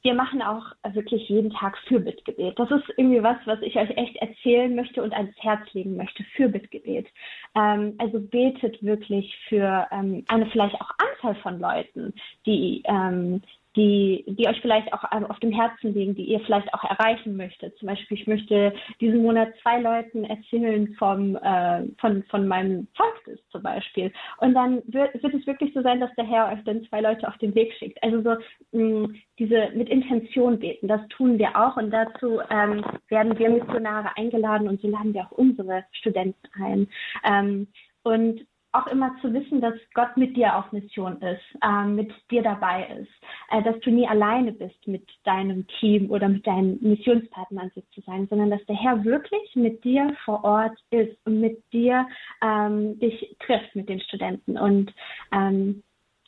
wir 0.04 0.14
machen 0.14 0.42
auch 0.42 0.64
wirklich 0.94 1.28
jeden 1.28 1.52
Tag 1.52 1.78
Fürbittgebet. 1.88 2.58
Das 2.58 2.72
ist 2.72 2.86
irgendwie 2.96 3.22
was, 3.24 3.38
was 3.46 3.62
ich 3.62 3.76
euch 3.76 3.90
echt 3.98 4.16
erzählen 4.18 4.74
möchte 4.74 5.04
und 5.04 5.12
ans 5.12 5.36
Herz 5.40 5.62
legen 5.74 5.98
möchte. 5.98 6.24
Fürbittgebet. 6.36 7.08
Ähm, 7.56 7.96
also 7.98 8.20
betet 8.20 8.82
wirklich 8.84 9.36
für 9.50 9.88
ähm, 9.92 10.24
eine 10.28 10.46
vielleicht 10.46 10.76
auch 10.76 10.92
Anzahl 10.98 11.36
von 11.42 11.60
Leuten, 11.60 12.14
die 12.46 12.84
ähm, 12.86 13.42
die, 13.78 14.26
die 14.28 14.48
euch 14.48 14.60
vielleicht 14.62 14.92
auch 14.92 15.04
auf 15.30 15.40
dem 15.40 15.52
Herzen 15.52 15.94
liegen, 15.94 16.16
die 16.16 16.26
ihr 16.26 16.40
vielleicht 16.42 16.74
auch 16.74 16.84
erreichen 16.84 17.38
möchtet. 17.38 17.78
Zum 17.78 17.88
Beispiel, 17.88 18.18
ich 18.18 18.28
möchte 18.28 18.74
diesen 19.00 19.22
Monat 19.22 19.50
zwei 19.62 19.80
Leuten 19.80 20.24
erzählen 20.26 20.94
vom, 20.98 21.36
äh, 21.36 21.84
von, 22.00 22.24
von 22.24 22.48
meinem 22.48 22.88
Zeugnis 22.96 23.40
zum 23.52 23.62
Beispiel. 23.62 24.12
Und 24.40 24.56
dann 24.56 24.82
wird, 24.88 25.22
wird 25.22 25.34
es 25.36 25.46
wirklich 25.46 25.74
so 25.74 25.82
sein, 25.84 26.00
dass 26.00 26.14
der 26.16 26.26
Herr 26.26 26.52
euch 26.52 26.64
dann 26.66 26.84
zwei 26.86 27.02
Leute 27.02 27.28
auf 27.28 27.38
den 27.38 27.54
Weg 27.54 27.72
schickt. 27.74 28.02
Also 28.04 28.22
so 28.22 28.78
mh, 28.78 29.10
diese 29.38 29.70
mit 29.76 29.90
Intention 29.90 30.58
beten, 30.58 30.88
das 30.88 31.02
tun 31.10 31.38
wir 31.38 31.56
auch. 31.56 31.78
Und 31.78 31.92
dazu 31.92 32.40
ähm, 32.50 32.84
werden 33.10 33.38
wir 33.38 33.50
Missionare 33.50 34.10
eingeladen 34.18 34.68
und 34.68 34.82
so 34.82 34.90
laden 34.90 35.14
wir 35.14 35.28
auch 35.28 35.32
unsere 35.32 35.84
Studenten 35.92 36.48
ein. 36.60 36.88
Ähm, 37.24 37.68
und 38.04 38.48
auch 38.78 38.88
immer 38.88 39.16
zu 39.22 39.34
wissen, 39.34 39.62
dass 39.62 39.74
Gott 39.94 40.16
mit 40.18 40.36
dir 40.36 40.56
auf 40.56 40.72
Mission 40.72 41.22
ist, 41.22 41.42
äh, 41.62 41.86
mit 41.86 42.12
dir 42.32 42.44
dabei 42.44 42.88
ist, 43.00 43.12
äh, 43.52 43.62
dass 43.64 43.80
du 43.82 43.92
nie 43.92 44.08
alleine 44.08 44.52
bist 44.52 44.88
mit 44.88 45.08
deinem 45.24 45.68
Team 45.80 46.10
oder 46.10 46.30
mit 46.30 46.46
deinen 46.46 46.78
Missionspartnern 46.82 47.72
sozusagen, 47.76 48.28
sondern 48.28 48.52
dass 48.52 48.66
der 48.66 48.76
Herr 48.76 49.04
wirklich 49.04 49.56
mit 49.56 49.84
dir 49.84 50.16
vor 50.26 50.44
Ort 50.44 50.78
ist 50.92 51.18
und 51.26 51.40
mit 51.40 51.62
dir 51.74 52.08
ähm, 52.42 53.00
dich 53.00 53.36
trifft 53.46 53.76
mit 53.76 53.90
den 53.90 54.00
Studenten. 54.02 54.58
Und 54.58 54.94
ähm, 55.32 55.84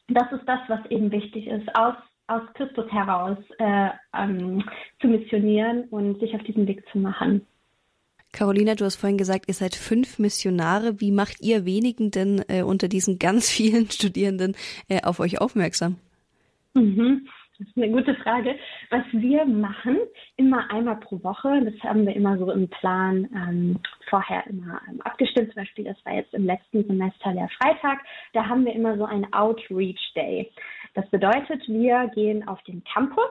das 0.07 0.31
ist 0.31 0.47
das, 0.47 0.59
was 0.67 0.85
eben 0.89 1.11
wichtig 1.11 1.47
ist, 1.47 1.67
aus 1.75 1.95
aus 2.29 2.41
Christus 2.53 2.85
heraus 2.91 3.37
äh, 3.57 3.89
ähm, 4.15 4.63
zu 5.01 5.07
missionieren 5.07 5.85
und 5.85 6.19
sich 6.19 6.35
auf 6.35 6.43
diesen 6.43 6.67
Weg 6.67 6.87
zu 6.91 6.99
machen. 6.99 7.45
Carolina, 8.31 8.75
du 8.75 8.86
hast 8.86 8.98
vorhin 8.98 9.17
gesagt, 9.17 9.45
ihr 9.48 9.53
seid 9.53 9.75
fünf 9.75 10.19
Missionare. 10.19 11.01
Wie 11.01 11.12
macht 11.12 11.41
ihr 11.41 11.65
wenigen 11.65 12.12
denn 12.12 12.43
äh, 12.48 12.62
unter 12.62 12.88
diesen 12.88 13.19
ganz 13.19 13.50
vielen 13.51 13.89
Studierenden 13.89 14.55
äh, 14.88 15.01
auf 15.03 15.19
euch 15.19 15.41
aufmerksam? 15.41 15.98
Mhm. 16.74 17.27
Das 17.59 17.67
ist 17.67 17.75
eine 17.75 17.89
gute 17.89 18.15
Frage. 18.15 18.55
Was 18.89 19.03
wir 19.12 19.45
machen, 19.45 19.98
immer 20.38 20.71
einmal 20.71 20.95
pro 20.95 21.21
Woche, 21.24 21.62
das 21.65 21.74
haben 21.83 22.05
wir 22.05 22.15
immer 22.15 22.38
so 22.38 22.50
im 22.51 22.69
Plan 22.69 23.27
ähm, 23.36 23.79
vorher 24.09 24.48
immer 24.48 24.79
ähm, 24.89 25.01
abgestimmt. 25.01 25.51
Zum 25.51 25.63
Beispiel, 25.63 25.83
das 25.83 25.98
war 26.05 26.13
jetzt 26.13 26.33
im 26.33 26.45
letzten 26.45 26.86
Semester 26.86 27.33
der 27.33 27.50
Freitag. 27.62 28.00
Da 28.31 28.48
haben 28.48 28.63
wir 28.63 28.74
immer 28.74 28.98
so 28.98 29.03
einen 29.03 29.31
Outreach 29.33 30.13
Day. 30.15 30.50
Das 30.93 31.09
bedeutet, 31.09 31.67
wir 31.67 32.09
gehen 32.15 32.48
auf 32.48 32.62
den 32.63 32.81
Campus 32.86 33.29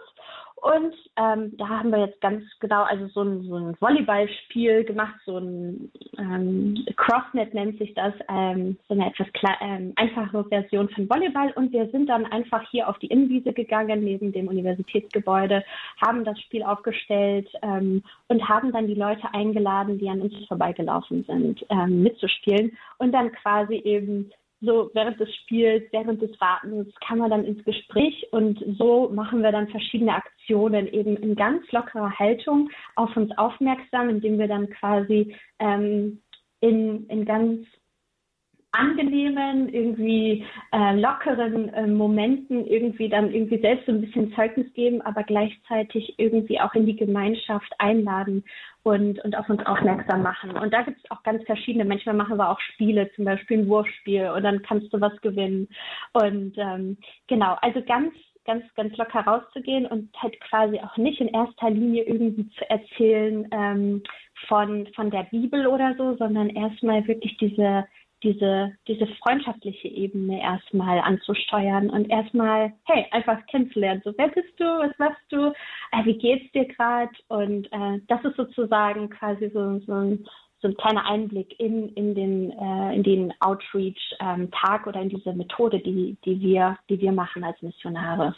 und 0.60 0.94
ähm, 1.16 1.56
da 1.56 1.68
haben 1.68 1.90
wir 1.90 1.98
jetzt 1.98 2.20
ganz 2.20 2.42
genau, 2.60 2.82
also 2.82 3.06
so 3.08 3.22
ein, 3.22 3.42
so 3.42 3.56
ein 3.56 3.76
Volleyballspiel 3.80 4.84
gemacht, 4.84 5.14
so 5.24 5.38
ein 5.38 5.90
ähm, 6.18 6.86
Crossnet 6.96 7.54
nennt 7.54 7.78
sich 7.78 7.94
das, 7.94 8.12
ähm, 8.28 8.76
so 8.88 8.94
eine 8.94 9.08
etwas 9.08 9.28
ähm, 9.60 9.92
einfachere 9.96 10.44
Version 10.48 10.88
von 10.88 11.08
Volleyball. 11.08 11.52
Und 11.52 11.72
wir 11.72 11.88
sind 11.90 12.08
dann 12.08 12.26
einfach 12.26 12.68
hier 12.70 12.88
auf 12.88 12.98
die 12.98 13.08
Innenwiese 13.08 13.52
gegangen, 13.52 14.02
neben 14.02 14.32
dem 14.32 14.48
Universitätsgebäude, 14.48 15.64
haben 16.04 16.24
das 16.24 16.40
Spiel 16.40 16.62
aufgestellt 16.62 17.48
ähm, 17.62 18.02
und 18.28 18.48
haben 18.48 18.72
dann 18.72 18.86
die 18.86 18.94
Leute 18.94 19.32
eingeladen, 19.32 19.98
die 19.98 20.08
an 20.08 20.20
uns 20.20 20.34
vorbeigelaufen 20.46 21.24
sind, 21.24 21.64
ähm, 21.70 22.02
mitzuspielen 22.02 22.76
und 22.98 23.12
dann 23.12 23.32
quasi 23.32 23.74
eben 23.74 24.30
so 24.60 24.90
während 24.94 25.20
des 25.20 25.34
Spiels, 25.36 25.84
während 25.92 26.20
des 26.20 26.40
Wartens 26.40 26.92
kann 27.06 27.18
man 27.18 27.30
dann 27.30 27.44
ins 27.44 27.64
Gespräch 27.64 28.26
und 28.32 28.58
so 28.76 29.08
machen 29.08 29.42
wir 29.42 29.52
dann 29.52 29.68
verschiedene 29.68 30.14
Aktionen 30.14 30.88
eben 30.88 31.16
in 31.16 31.36
ganz 31.36 31.70
lockerer 31.70 32.18
Haltung 32.18 32.68
auf 32.96 33.16
uns 33.16 33.30
aufmerksam, 33.38 34.08
indem 34.08 34.38
wir 34.38 34.48
dann 34.48 34.68
quasi 34.70 35.36
ähm, 35.58 36.20
in, 36.60 37.06
in 37.06 37.24
ganz 37.24 37.66
angenehmen, 38.78 39.68
irgendwie 39.68 40.46
äh, 40.72 40.94
lockeren 40.98 41.68
äh, 41.74 41.86
Momenten 41.86 42.66
irgendwie 42.66 43.08
dann 43.08 43.32
irgendwie 43.32 43.60
selbst 43.60 43.86
so 43.86 43.92
ein 43.92 44.00
bisschen 44.00 44.32
Zeugnis 44.34 44.72
geben, 44.74 45.02
aber 45.02 45.24
gleichzeitig 45.24 46.14
irgendwie 46.18 46.60
auch 46.60 46.74
in 46.74 46.86
die 46.86 46.96
Gemeinschaft 46.96 47.72
einladen 47.78 48.44
und, 48.84 49.22
und 49.24 49.36
auf 49.36 49.48
uns 49.50 49.64
aufmerksam 49.66 50.22
machen. 50.22 50.52
Und 50.52 50.72
da 50.72 50.82
gibt 50.82 50.98
es 51.04 51.10
auch 51.10 51.22
ganz 51.24 51.42
verschiedene. 51.44 51.84
Manchmal 51.84 52.14
machen 52.14 52.38
wir 52.38 52.48
auch 52.48 52.60
Spiele, 52.60 53.10
zum 53.16 53.24
Beispiel 53.24 53.58
ein 53.58 53.68
Wurfspiel 53.68 54.30
und 54.30 54.44
dann 54.44 54.62
kannst 54.62 54.92
du 54.94 55.00
was 55.00 55.20
gewinnen. 55.20 55.68
Und 56.12 56.54
ähm, 56.56 56.96
genau, 57.26 57.56
also 57.60 57.82
ganz 57.82 58.14
ganz, 58.48 58.64
ganz 58.76 58.96
locker 58.96 59.20
rauszugehen 59.20 59.84
und 59.84 60.10
halt 60.22 60.40
quasi 60.40 60.80
auch 60.80 60.96
nicht 60.96 61.20
in 61.20 61.28
erster 61.28 61.68
Linie 61.68 62.04
irgendwie 62.04 62.48
zu 62.48 62.70
erzählen 62.70 63.46
ähm, 63.52 64.02
von, 64.46 64.86
von 64.96 65.10
der 65.10 65.24
Bibel 65.24 65.66
oder 65.66 65.94
so, 65.98 66.16
sondern 66.16 66.48
erstmal 66.48 67.06
wirklich 67.06 67.36
diese, 67.36 67.84
diese, 68.22 68.72
diese 68.86 69.06
freundschaftliche 69.22 69.88
Ebene 69.88 70.40
erstmal 70.40 70.98
anzusteuern 71.00 71.90
und 71.90 72.10
erstmal, 72.10 72.72
hey, 72.84 73.06
einfach 73.12 73.44
kennenzulernen. 73.46 74.02
So, 74.04 74.12
wer 74.16 74.28
bist 74.28 74.52
du? 74.58 74.64
Was 74.64 74.98
machst 74.98 75.22
du? 75.30 75.52
Äh, 75.92 76.04
wie 76.04 76.18
geht's 76.18 76.50
dir 76.52 76.66
gerade? 76.66 77.12
Und 77.28 77.66
äh, 77.72 78.00
das 78.08 78.24
ist 78.24 78.36
sozusagen 78.36 79.08
quasi 79.10 79.50
so, 79.52 79.78
so, 79.86 79.92
ein, 79.92 80.26
so 80.60 80.68
ein 80.68 80.76
kleiner 80.76 81.06
Einblick 81.06 81.58
in, 81.60 81.90
in 81.94 82.14
den, 82.14 82.50
äh, 82.50 82.94
in 82.94 83.02
den 83.02 83.34
Outreach-Tag 83.40 84.80
ähm, 84.82 84.88
oder 84.88 85.00
in 85.00 85.10
diese 85.10 85.32
Methode, 85.32 85.78
die, 85.78 86.16
die, 86.24 86.40
wir, 86.40 86.76
die 86.88 87.00
wir 87.00 87.12
machen 87.12 87.44
als 87.44 87.60
Missionare. 87.62 88.34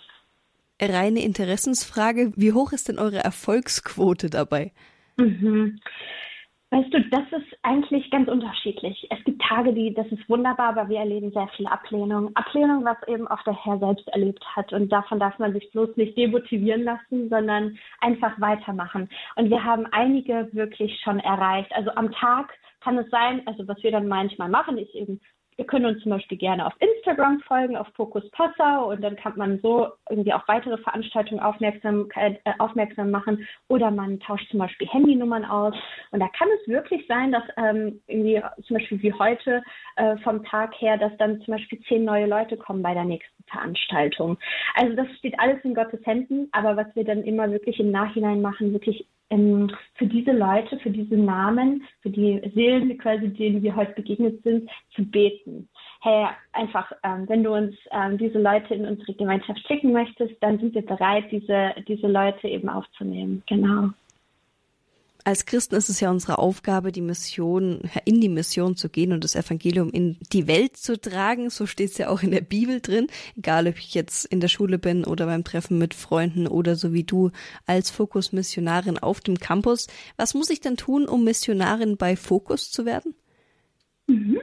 Reine 0.80 1.20
Interessensfrage, 1.20 2.32
wie 2.36 2.52
hoch 2.52 2.72
ist 2.72 2.88
denn 2.88 2.98
eure 2.98 3.18
Erfolgsquote 3.18 4.30
dabei? 4.30 4.72
Mhm. 5.16 5.78
Weißt 6.72 6.94
du, 6.94 7.00
das 7.10 7.24
ist 7.32 7.58
eigentlich 7.62 8.08
ganz 8.12 8.28
unterschiedlich. 8.28 9.04
Es 9.10 9.24
gibt 9.24 9.42
Tage, 9.42 9.72
die, 9.72 9.92
das 9.92 10.06
ist 10.06 10.28
wunderbar, 10.28 10.68
aber 10.68 10.88
wir 10.88 11.00
erleben 11.00 11.32
sehr 11.32 11.48
viel 11.56 11.66
Ablehnung. 11.66 12.30
Ablehnung, 12.36 12.84
was 12.84 12.96
eben 13.08 13.26
auch 13.26 13.42
der 13.42 13.64
Herr 13.64 13.80
selbst 13.80 14.06
erlebt 14.08 14.44
hat. 14.54 14.72
Und 14.72 14.88
davon 14.92 15.18
darf 15.18 15.36
man 15.40 15.52
sich 15.52 15.68
bloß 15.72 15.96
nicht 15.96 16.16
demotivieren 16.16 16.84
lassen, 16.84 17.28
sondern 17.28 17.76
einfach 18.00 18.40
weitermachen. 18.40 19.08
Und 19.34 19.50
wir 19.50 19.64
haben 19.64 19.86
einige 19.90 20.48
wirklich 20.52 21.00
schon 21.02 21.18
erreicht. 21.18 21.72
Also 21.74 21.90
am 21.96 22.12
Tag 22.12 22.52
kann 22.80 22.96
es 22.98 23.10
sein, 23.10 23.42
also 23.46 23.66
was 23.66 23.82
wir 23.82 23.90
dann 23.90 24.06
manchmal 24.06 24.48
machen, 24.48 24.78
ist 24.78 24.94
eben 24.94 25.20
Ihr 25.60 25.66
könnt 25.66 25.84
uns 25.84 26.02
zum 26.02 26.12
Beispiel 26.12 26.38
gerne 26.38 26.64
auf 26.64 26.72
Instagram 26.78 27.40
folgen, 27.40 27.76
auf 27.76 27.86
Fokus 27.88 28.26
Passau 28.30 28.90
und 28.90 29.02
dann 29.02 29.14
kann 29.16 29.36
man 29.36 29.60
so 29.60 29.88
irgendwie 30.08 30.32
auf 30.32 30.40
weitere 30.48 30.78
Veranstaltungen 30.78 31.42
aufmerksam, 31.42 32.08
äh, 32.16 32.32
aufmerksam 32.58 33.10
machen. 33.10 33.46
Oder 33.68 33.90
man 33.90 34.18
tauscht 34.20 34.50
zum 34.50 34.58
Beispiel 34.58 34.88
Handynummern 34.88 35.44
aus. 35.44 35.74
Und 36.12 36.20
da 36.20 36.28
kann 36.28 36.48
es 36.58 36.66
wirklich 36.66 37.06
sein, 37.08 37.30
dass 37.30 37.42
ähm, 37.58 38.00
irgendwie 38.06 38.40
zum 38.66 38.78
Beispiel 38.78 39.02
wie 39.02 39.12
heute 39.12 39.62
äh, 39.96 40.16
vom 40.24 40.42
Tag 40.44 40.72
her, 40.80 40.96
dass 40.96 41.14
dann 41.18 41.42
zum 41.42 41.52
Beispiel 41.52 41.78
zehn 41.82 42.06
neue 42.06 42.24
Leute 42.24 42.56
kommen 42.56 42.82
bei 42.82 42.94
der 42.94 43.04
nächsten 43.04 43.44
Veranstaltung. 43.44 44.38
Also 44.76 44.96
das 44.96 45.08
steht 45.18 45.38
alles 45.38 45.62
in 45.62 45.74
Gottes 45.74 46.00
Händen, 46.06 46.48
aber 46.52 46.78
was 46.78 46.86
wir 46.94 47.04
dann 47.04 47.22
immer 47.22 47.50
wirklich 47.50 47.78
im 47.80 47.90
Nachhinein 47.90 48.40
machen, 48.40 48.72
wirklich 48.72 49.06
ähm, 49.30 49.70
für 49.94 50.06
diese 50.06 50.32
Leute, 50.32 50.78
für 50.80 50.90
diese 50.90 51.16
Namen, 51.16 51.84
für 52.02 52.10
die 52.10 52.40
Seelen, 52.54 52.96
quasi 52.98 53.28
denen 53.28 53.62
wir 53.62 53.74
heute 53.74 53.92
begegnet 53.92 54.42
sind, 54.42 54.68
zu 54.94 55.04
beten. 55.04 55.68
Hey, 56.02 56.26
einfach, 56.52 56.90
ähm, 57.02 57.28
wenn 57.28 57.44
du 57.44 57.54
uns 57.54 57.74
ähm, 57.92 58.18
diese 58.18 58.38
Leute 58.38 58.74
in 58.74 58.86
unsere 58.86 59.14
Gemeinschaft 59.14 59.60
schicken 59.66 59.92
möchtest, 59.92 60.34
dann 60.42 60.58
sind 60.58 60.74
wir 60.74 60.84
bereit, 60.84 61.24
diese, 61.30 61.74
diese 61.86 62.08
Leute 62.08 62.48
eben 62.48 62.68
aufzunehmen. 62.68 63.42
Genau 63.46 63.90
als 65.24 65.46
Christen 65.46 65.74
ist 65.74 65.88
es 65.88 66.00
ja 66.00 66.10
unsere 66.10 66.38
Aufgabe, 66.38 66.92
die 66.92 67.00
Mission, 67.00 67.82
in 68.04 68.20
die 68.20 68.28
Mission 68.28 68.76
zu 68.76 68.88
gehen 68.88 69.12
und 69.12 69.24
das 69.24 69.34
Evangelium 69.34 69.90
in 69.90 70.16
die 70.32 70.46
Welt 70.46 70.76
zu 70.76 71.00
tragen. 71.00 71.50
So 71.50 71.66
steht 71.66 71.90
es 71.90 71.98
ja 71.98 72.08
auch 72.08 72.22
in 72.22 72.30
der 72.30 72.40
Bibel 72.40 72.80
drin. 72.80 73.08
Egal, 73.36 73.66
ob 73.66 73.78
ich 73.78 73.94
jetzt 73.94 74.24
in 74.26 74.40
der 74.40 74.48
Schule 74.48 74.78
bin 74.78 75.04
oder 75.04 75.26
beim 75.26 75.44
Treffen 75.44 75.78
mit 75.78 75.94
Freunden 75.94 76.46
oder 76.46 76.76
so 76.76 76.92
wie 76.92 77.04
du 77.04 77.30
als 77.66 77.90
Fokus-Missionarin 77.90 78.98
auf 78.98 79.20
dem 79.20 79.38
Campus. 79.38 79.88
Was 80.16 80.34
muss 80.34 80.50
ich 80.50 80.60
denn 80.60 80.76
tun, 80.76 81.06
um 81.06 81.24
Missionarin 81.24 81.96
bei 81.96 82.16
Fokus 82.16 82.70
zu 82.70 82.86
werden? 82.86 83.14
Mhm. 84.06 84.40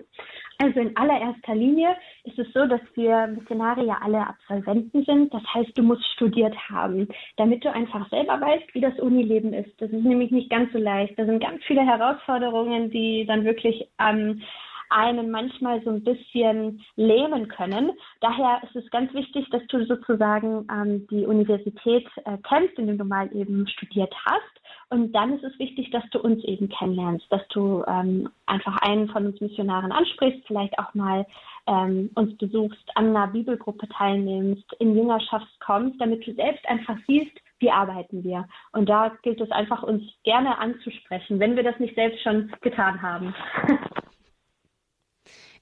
Also 0.59 0.79
in 0.79 0.95
allererster 0.97 1.53
Linie 1.53 1.89
ist 2.27 2.39
es 2.39 2.53
so, 2.53 2.65
dass 2.65 2.81
wir 2.95 3.27
Missionare 3.27 3.85
ja 3.85 3.97
alle 4.03 4.27
Absolventen 4.27 5.03
sind. 5.03 5.33
Das 5.33 5.43
heißt, 5.53 5.77
du 5.77 5.83
musst 5.83 6.05
studiert 6.13 6.55
haben, 6.69 7.07
damit 7.37 7.63
du 7.63 7.71
einfach 7.71 8.09
selber 8.09 8.39
weißt, 8.39 8.73
wie 8.73 8.81
das 8.81 8.97
Unileben 8.99 9.53
ist. 9.53 9.71
Das 9.81 9.89
ist 9.89 10.03
nämlich 10.03 10.31
nicht 10.31 10.49
ganz 10.49 10.71
so 10.71 10.77
leicht. 10.77 11.17
Da 11.17 11.25
sind 11.25 11.41
ganz 11.41 11.63
viele 11.65 11.81
Herausforderungen, 11.81 12.91
die 12.91 13.25
dann 13.25 13.45
wirklich 13.45 13.87
ähm, 13.99 14.41
einen 14.89 15.31
manchmal 15.31 15.81
so 15.83 15.89
ein 15.89 16.03
bisschen 16.03 16.81
lähmen 16.95 17.47
können. 17.47 17.91
Daher 18.21 18.61
ist 18.63 18.75
es 18.75 18.89
ganz 18.91 19.13
wichtig, 19.13 19.49
dass 19.49 19.65
du 19.67 19.85
sozusagen 19.85 20.67
ähm, 20.71 21.07
die 21.09 21.25
Universität 21.25 22.07
äh, 22.25 22.37
kennst, 22.47 22.77
in 22.79 22.87
der 22.87 22.95
du 22.95 23.03
mal 23.03 23.29
eben 23.35 23.67
studiert 23.67 24.13
hast 24.25 24.57
und 24.89 25.11
dann 25.13 25.33
ist 25.33 25.43
es 25.43 25.59
wichtig, 25.59 25.91
dass 25.91 26.03
du 26.11 26.19
uns 26.19 26.43
eben 26.45 26.69
kennenlernst, 26.69 27.25
dass 27.29 27.45
du 27.49 27.83
ähm, 27.87 28.29
einfach 28.45 28.77
einen 28.81 29.09
von 29.09 29.25
uns 29.25 29.41
Missionaren 29.41 29.91
ansprichst, 29.91 30.47
vielleicht 30.47 30.79
auch 30.79 30.93
mal 30.93 31.25
ähm, 31.67 32.09
uns 32.15 32.35
besuchst, 32.37 32.89
an 32.95 33.15
einer 33.15 33.27
Bibelgruppe 33.27 33.87
teilnimmst, 33.89 34.65
in 34.79 34.95
Jüngerschaft 34.95 35.47
kommst, 35.59 35.99
damit 35.99 36.25
du 36.25 36.33
selbst 36.33 36.67
einfach 36.67 36.97
siehst, 37.07 37.37
wie 37.59 37.71
arbeiten 37.71 38.23
wir. 38.23 38.47
Und 38.71 38.87
da 38.87 39.11
gilt 39.23 39.41
es 39.41 39.51
einfach, 39.51 39.83
uns 39.83 40.03
gerne 40.23 40.57
anzusprechen, 40.57 41.39
wenn 41.39 41.55
wir 41.55 41.63
das 41.63 41.79
nicht 41.79 41.95
selbst 41.95 42.21
schon 42.21 42.51
getan 42.61 43.01
haben. 43.01 43.33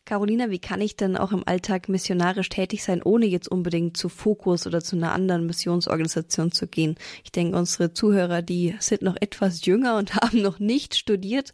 Carolina, 0.06 0.52
wie 0.52 0.60
kann 0.60 0.82
ich 0.82 0.96
denn 0.96 1.18
auch 1.18 1.32
im 1.32 1.42
Alltag 1.48 1.90
missionarisch 1.90 2.50
tätig 2.50 2.84
sein, 2.84 3.02
ohne 3.02 3.26
jetzt 3.26 3.48
unbedingt 3.48 3.98
zu 3.98 4.08
Fokus 4.08 4.68
oder 4.68 4.82
zu 4.82 4.96
einer 4.96 5.14
anderen 5.14 5.48
Missionsorganisation 5.48 6.52
zu 6.52 6.68
gehen? 6.68 6.96
Ich 7.24 7.32
denke, 7.32 7.58
unsere 7.58 7.92
Zuhörer, 7.92 8.44
die 8.44 8.76
sind 8.78 9.02
noch 9.02 9.16
etwas 9.20 9.66
jünger 9.66 9.98
und 9.98 10.16
haben 10.22 10.44
noch 10.44 10.60
nicht 10.60 10.96
studiert. 10.96 11.54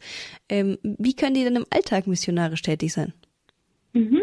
Ähm, 0.49 0.77
wie 0.83 1.15
können 1.15 1.35
die 1.35 1.45
denn 1.45 1.55
im 1.55 1.65
Alltag 1.69 2.07
missionarisch 2.07 2.61
tätig 2.61 2.91
sein? 2.91 3.13
Mhm. 3.93 4.21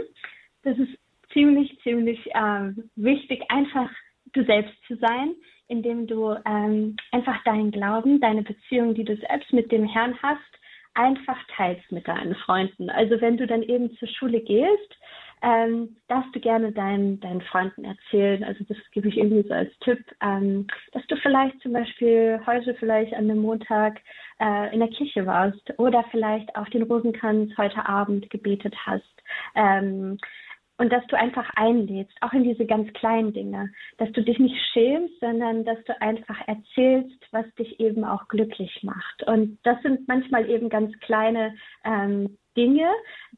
Das 0.68 0.78
ist 0.78 0.98
ziemlich, 1.32 1.78
ziemlich 1.82 2.26
äh, 2.34 2.72
wichtig, 2.96 3.42
einfach 3.48 3.90
du 4.34 4.44
selbst 4.44 4.74
zu 4.86 4.96
sein, 4.96 5.34
indem 5.68 6.06
du 6.06 6.36
ähm, 6.44 6.94
einfach 7.10 7.42
deinen 7.44 7.70
Glauben, 7.70 8.20
deine 8.20 8.42
Beziehung, 8.42 8.94
die 8.94 9.04
du 9.04 9.16
selbst 9.16 9.50
mit 9.54 9.72
dem 9.72 9.86
Herrn 9.86 10.14
hast, 10.22 10.42
einfach 10.92 11.38
teilst 11.56 11.90
mit 11.90 12.06
deinen 12.06 12.34
Freunden. 12.34 12.90
Also 12.90 13.18
wenn 13.22 13.38
du 13.38 13.46
dann 13.46 13.62
eben 13.62 13.96
zur 13.96 14.08
Schule 14.08 14.40
gehst, 14.40 14.98
ähm, 15.40 15.96
darfst 16.08 16.34
du 16.34 16.40
gerne 16.40 16.72
deinen, 16.72 17.18
deinen 17.20 17.40
Freunden 17.40 17.84
erzählen. 17.84 18.44
Also 18.44 18.64
das 18.68 18.76
gebe 18.92 19.08
ich 19.08 19.16
irgendwie 19.16 19.48
so 19.48 19.54
als 19.54 19.70
Tipp, 19.78 20.04
ähm, 20.20 20.66
dass 20.92 21.06
du 21.06 21.16
vielleicht 21.16 21.58
zum 21.62 21.72
Beispiel 21.72 22.40
heute 22.44 22.74
vielleicht 22.74 23.14
an 23.14 23.30
einem 23.30 23.38
Montag 23.40 24.00
äh, 24.38 24.74
in 24.74 24.80
der 24.80 24.90
Kirche 24.90 25.24
warst 25.24 25.72
oder 25.78 26.04
vielleicht 26.10 26.54
auch 26.56 26.68
den 26.68 26.82
Rosenkranz 26.82 27.56
heute 27.56 27.88
Abend 27.88 28.28
gebetet 28.28 28.74
hast. 28.84 29.22
Ähm, 29.54 30.18
und 30.78 30.92
dass 30.92 31.06
du 31.08 31.16
einfach 31.16 31.50
einlädst, 31.56 32.16
auch 32.20 32.32
in 32.32 32.44
diese 32.44 32.64
ganz 32.64 32.92
kleinen 32.94 33.32
Dinge, 33.32 33.70
dass 33.98 34.10
du 34.12 34.22
dich 34.22 34.38
nicht 34.38 34.56
schämst, 34.72 35.18
sondern 35.20 35.64
dass 35.64 35.82
du 35.84 36.00
einfach 36.00 36.40
erzählst, 36.46 37.20
was 37.32 37.44
dich 37.56 37.78
eben 37.80 38.04
auch 38.04 38.28
glücklich 38.28 38.82
macht. 38.82 39.24
Und 39.26 39.58
das 39.64 39.80
sind 39.82 40.06
manchmal 40.08 40.48
eben 40.48 40.68
ganz 40.68 40.98
kleine 41.00 41.54
ähm, 41.84 42.38
Dinge, 42.56 42.88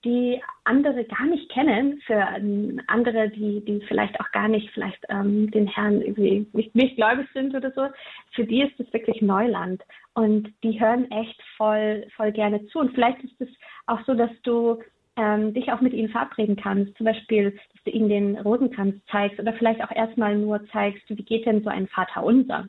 die 0.04 0.40
andere 0.64 1.04
gar 1.04 1.26
nicht 1.26 1.50
kennen, 1.50 2.00
für 2.06 2.26
ähm, 2.36 2.80
andere, 2.86 3.28
die, 3.28 3.62
die 3.64 3.80
vielleicht 3.86 4.18
auch 4.20 4.30
gar 4.32 4.48
nicht 4.48 4.70
vielleicht 4.70 5.04
ähm, 5.08 5.50
den 5.50 5.66
Herrn 5.66 6.00
irgendwie 6.00 6.46
nicht, 6.52 6.74
nicht 6.74 6.96
gläubig 6.96 7.26
sind 7.34 7.54
oder 7.54 7.70
so, 7.72 7.88
für 8.32 8.44
die 8.44 8.62
ist 8.62 8.78
es 8.80 8.90
wirklich 8.92 9.20
Neuland. 9.20 9.82
Und 10.14 10.52
die 10.62 10.80
hören 10.80 11.10
echt 11.10 11.40
voll, 11.56 12.06
voll 12.16 12.32
gerne 12.32 12.66
zu. 12.66 12.78
Und 12.78 12.94
vielleicht 12.94 13.22
ist 13.22 13.40
es 13.40 13.48
auch 13.86 14.00
so, 14.06 14.14
dass 14.14 14.30
du 14.42 14.82
ähm, 15.16 15.54
dich 15.54 15.72
auch 15.72 15.80
mit 15.80 15.92
ihnen 15.92 16.08
verabreden 16.08 16.56
kannst. 16.56 16.96
Zum 16.96 17.06
Beispiel, 17.06 17.52
dass 17.72 17.84
du 17.84 17.90
ihnen 17.90 18.08
den 18.08 18.38
Rosenkranz 18.38 18.94
zeigst 19.10 19.38
oder 19.38 19.52
vielleicht 19.52 19.82
auch 19.82 19.90
erstmal 19.90 20.36
nur 20.36 20.64
zeigst, 20.68 21.02
wie 21.08 21.16
geht 21.16 21.46
denn 21.46 21.62
so 21.62 21.70
ein 21.70 21.88
Vater 21.88 22.22
unser. 22.22 22.68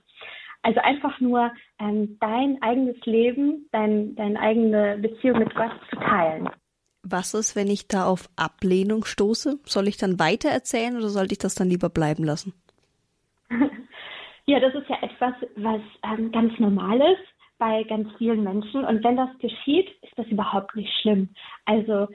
Also 0.64 0.80
einfach 0.82 1.20
nur 1.20 1.52
ähm, 1.80 2.18
dein 2.20 2.62
eigenes 2.62 2.98
Leben, 3.06 3.68
dein, 3.72 4.16
deine 4.16 4.40
eigene 4.40 4.98
Beziehung 5.00 5.40
mit 5.40 5.56
Gott 5.56 5.72
zu 5.90 5.96
teilen. 5.96 6.50
Was 7.04 7.34
ist, 7.34 7.56
wenn 7.56 7.68
ich 7.68 7.88
da 7.88 8.06
auf 8.06 8.30
Ablehnung 8.36 9.06
stoße? 9.06 9.60
Soll 9.66 9.88
ich 9.88 9.98
dann 9.98 10.20
weiter 10.20 10.50
erzählen 10.50 10.96
oder 10.96 11.10
sollte 11.10 11.34
ich 11.34 11.40
das 11.40 11.56
dann 11.56 11.70
lieber 11.70 11.90
bleiben 11.90 12.24
lassen? 12.24 12.54
ja, 14.46 14.60
das 14.60 14.76
ist 14.76 14.88
ja 14.88 14.98
etwas, 15.02 15.34
was 15.56 15.82
ähm, 16.04 16.32
ganz 16.32 16.58
normal 16.60 16.98
ist 16.98 17.28
bei 17.58 17.84
ganz 17.84 18.08
vielen 18.18 18.44
Menschen. 18.44 18.86
Und 18.86 19.04
wenn 19.04 19.16
das 19.16 19.30
geschieht, 19.40 19.90
ist 20.02 20.14
das 20.16 20.28
überhaupt 20.28 20.76
nicht 20.76 20.92
schlimm. 21.02 21.30
Also 21.66 22.08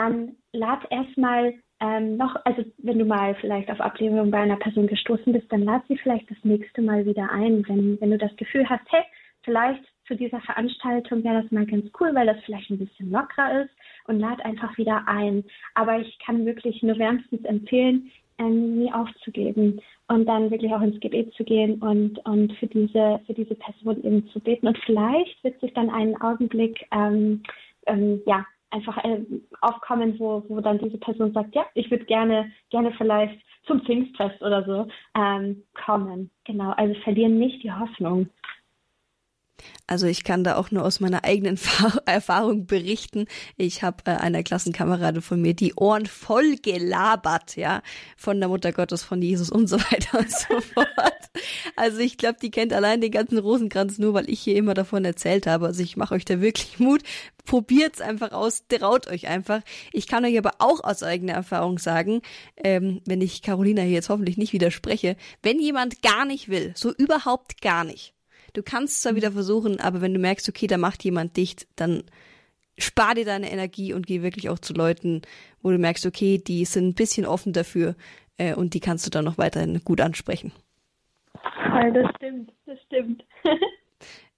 dann 0.00 0.36
lad 0.52 0.80
erstmal 0.90 1.54
ähm, 1.80 2.16
noch, 2.16 2.36
also 2.44 2.62
wenn 2.78 2.98
du 2.98 3.04
mal 3.04 3.34
vielleicht 3.40 3.70
auf 3.70 3.80
Ablehnung 3.80 4.30
bei 4.30 4.38
einer 4.38 4.56
Person 4.56 4.86
gestoßen 4.86 5.32
bist, 5.32 5.50
dann 5.50 5.62
lad 5.62 5.82
sie 5.88 5.96
vielleicht 5.98 6.30
das 6.30 6.38
nächste 6.42 6.82
Mal 6.82 7.06
wieder 7.06 7.30
ein, 7.30 7.66
wenn, 7.68 8.00
wenn 8.00 8.10
du 8.10 8.18
das 8.18 8.34
Gefühl 8.36 8.68
hast, 8.68 8.84
hey, 8.90 9.02
vielleicht 9.42 9.82
zu 10.06 10.16
dieser 10.16 10.40
Veranstaltung 10.40 11.22
wäre 11.22 11.42
das 11.42 11.52
mal 11.52 11.66
ganz 11.66 11.86
cool, 12.00 12.14
weil 12.14 12.26
das 12.26 12.42
vielleicht 12.44 12.70
ein 12.70 12.78
bisschen 12.78 13.10
lockerer 13.10 13.62
ist 13.62 13.70
und 14.06 14.18
lad 14.18 14.44
einfach 14.44 14.76
wieder 14.76 15.06
ein. 15.06 15.44
Aber 15.74 15.98
ich 16.00 16.18
kann 16.18 16.44
wirklich 16.44 16.82
nur 16.82 16.98
wärmstens 16.98 17.44
empfehlen, 17.44 18.10
ähm, 18.38 18.78
nie 18.78 18.92
aufzugeben 18.92 19.80
und 20.08 20.26
dann 20.26 20.50
wirklich 20.50 20.72
auch 20.72 20.82
ins 20.82 20.98
Gebet 21.00 21.32
zu 21.34 21.44
gehen 21.44 21.80
und, 21.80 22.18
und 22.26 22.52
für 22.54 22.66
diese, 22.66 23.20
für 23.26 23.34
diese 23.34 23.54
Person 23.54 24.02
eben 24.02 24.28
zu 24.30 24.40
beten. 24.40 24.66
Und 24.66 24.78
vielleicht 24.84 25.42
wird 25.44 25.60
sich 25.60 25.72
dann 25.74 25.90
einen 25.90 26.20
Augenblick, 26.20 26.84
ähm, 26.90 27.42
ähm, 27.86 28.20
ja, 28.26 28.44
einfach 28.70 28.96
äh, 29.04 29.20
aufkommen, 29.60 30.18
wo, 30.18 30.44
wo 30.48 30.60
dann 30.60 30.78
diese 30.78 30.98
Person 30.98 31.32
sagt, 31.32 31.54
ja, 31.54 31.66
ich 31.74 31.90
würde 31.90 32.04
gerne, 32.04 32.52
gerne 32.70 32.92
vielleicht 32.92 33.40
zum 33.66 33.82
Pfingstfest 33.82 34.40
oder 34.42 34.64
so 34.64 34.88
ähm, 35.14 35.62
kommen. 35.84 36.30
Genau, 36.44 36.70
also 36.72 36.94
verlieren 37.02 37.38
nicht 37.38 37.62
die 37.62 37.72
Hoffnung. 37.72 38.28
Also 39.86 40.06
ich 40.06 40.22
kann 40.22 40.44
da 40.44 40.56
auch 40.56 40.70
nur 40.70 40.84
aus 40.84 41.00
meiner 41.00 41.24
eigenen 41.24 41.58
Erfahrung 42.06 42.66
berichten. 42.66 43.26
Ich 43.56 43.82
habe 43.82 43.98
äh, 44.06 44.10
einer 44.10 44.42
Klassenkamerade 44.42 45.20
von 45.20 45.42
mir 45.42 45.54
die 45.54 45.74
Ohren 45.74 46.06
voll 46.06 46.56
gelabert, 46.56 47.56
ja, 47.56 47.82
von 48.16 48.38
der 48.38 48.48
Mutter 48.48 48.72
Gottes, 48.72 49.02
von 49.02 49.20
Jesus 49.20 49.50
und 49.50 49.68
so 49.68 49.78
weiter 49.90 50.20
und 50.20 50.30
so 50.30 50.60
fort. 50.60 51.30
Also 51.76 51.98
ich 51.98 52.18
glaube, 52.18 52.38
die 52.40 52.50
kennt 52.50 52.72
allein 52.72 53.00
den 53.00 53.10
ganzen 53.10 53.38
Rosenkranz 53.38 53.98
nur, 53.98 54.14
weil 54.14 54.28
ich 54.30 54.40
hier 54.40 54.56
immer 54.56 54.74
davon 54.74 55.04
erzählt 55.04 55.46
habe. 55.46 55.66
Also 55.66 55.82
ich 55.82 55.96
mache 55.96 56.14
euch 56.14 56.24
da 56.24 56.40
wirklich 56.40 56.78
Mut. 56.78 57.02
Probiert's 57.44 58.00
einfach 58.00 58.32
aus, 58.32 58.66
traut 58.68 59.08
euch 59.08 59.26
einfach. 59.26 59.62
Ich 59.92 60.06
kann 60.06 60.24
euch 60.24 60.38
aber 60.38 60.52
auch 60.58 60.84
aus 60.84 61.02
eigener 61.02 61.32
Erfahrung 61.32 61.78
sagen, 61.78 62.22
ähm, 62.56 63.00
wenn 63.06 63.20
ich 63.20 63.42
Carolina 63.42 63.82
hier 63.82 63.92
jetzt 63.92 64.08
hoffentlich 64.08 64.36
nicht 64.36 64.52
widerspreche, 64.52 65.16
wenn 65.42 65.58
jemand 65.58 66.02
gar 66.02 66.24
nicht 66.24 66.48
will, 66.48 66.72
so 66.76 66.92
überhaupt 66.92 67.60
gar 67.60 67.84
nicht, 67.84 68.14
Du 68.52 68.62
kannst 68.62 69.02
zwar 69.02 69.14
wieder 69.14 69.32
versuchen, 69.32 69.80
aber 69.80 70.00
wenn 70.00 70.14
du 70.14 70.20
merkst, 70.20 70.48
okay, 70.48 70.66
da 70.66 70.78
macht 70.78 71.04
jemand 71.04 71.36
dicht, 71.36 71.66
dann 71.76 72.04
spar 72.78 73.14
dir 73.14 73.24
deine 73.24 73.50
Energie 73.50 73.92
und 73.92 74.06
geh 74.06 74.22
wirklich 74.22 74.48
auch 74.48 74.58
zu 74.58 74.72
Leuten, 74.72 75.22
wo 75.62 75.70
du 75.70 75.78
merkst, 75.78 76.06
okay, 76.06 76.38
die 76.38 76.64
sind 76.64 76.88
ein 76.88 76.94
bisschen 76.94 77.26
offen 77.26 77.52
dafür 77.52 77.94
äh, 78.38 78.54
und 78.54 78.74
die 78.74 78.80
kannst 78.80 79.06
du 79.06 79.10
dann 79.10 79.24
noch 79.24 79.38
weiterhin 79.38 79.80
gut 79.84 80.00
ansprechen. 80.00 80.52
Ja, 81.34 81.90
das 81.90 82.10
stimmt, 82.16 82.52
das 82.66 82.78
stimmt. 82.86 83.24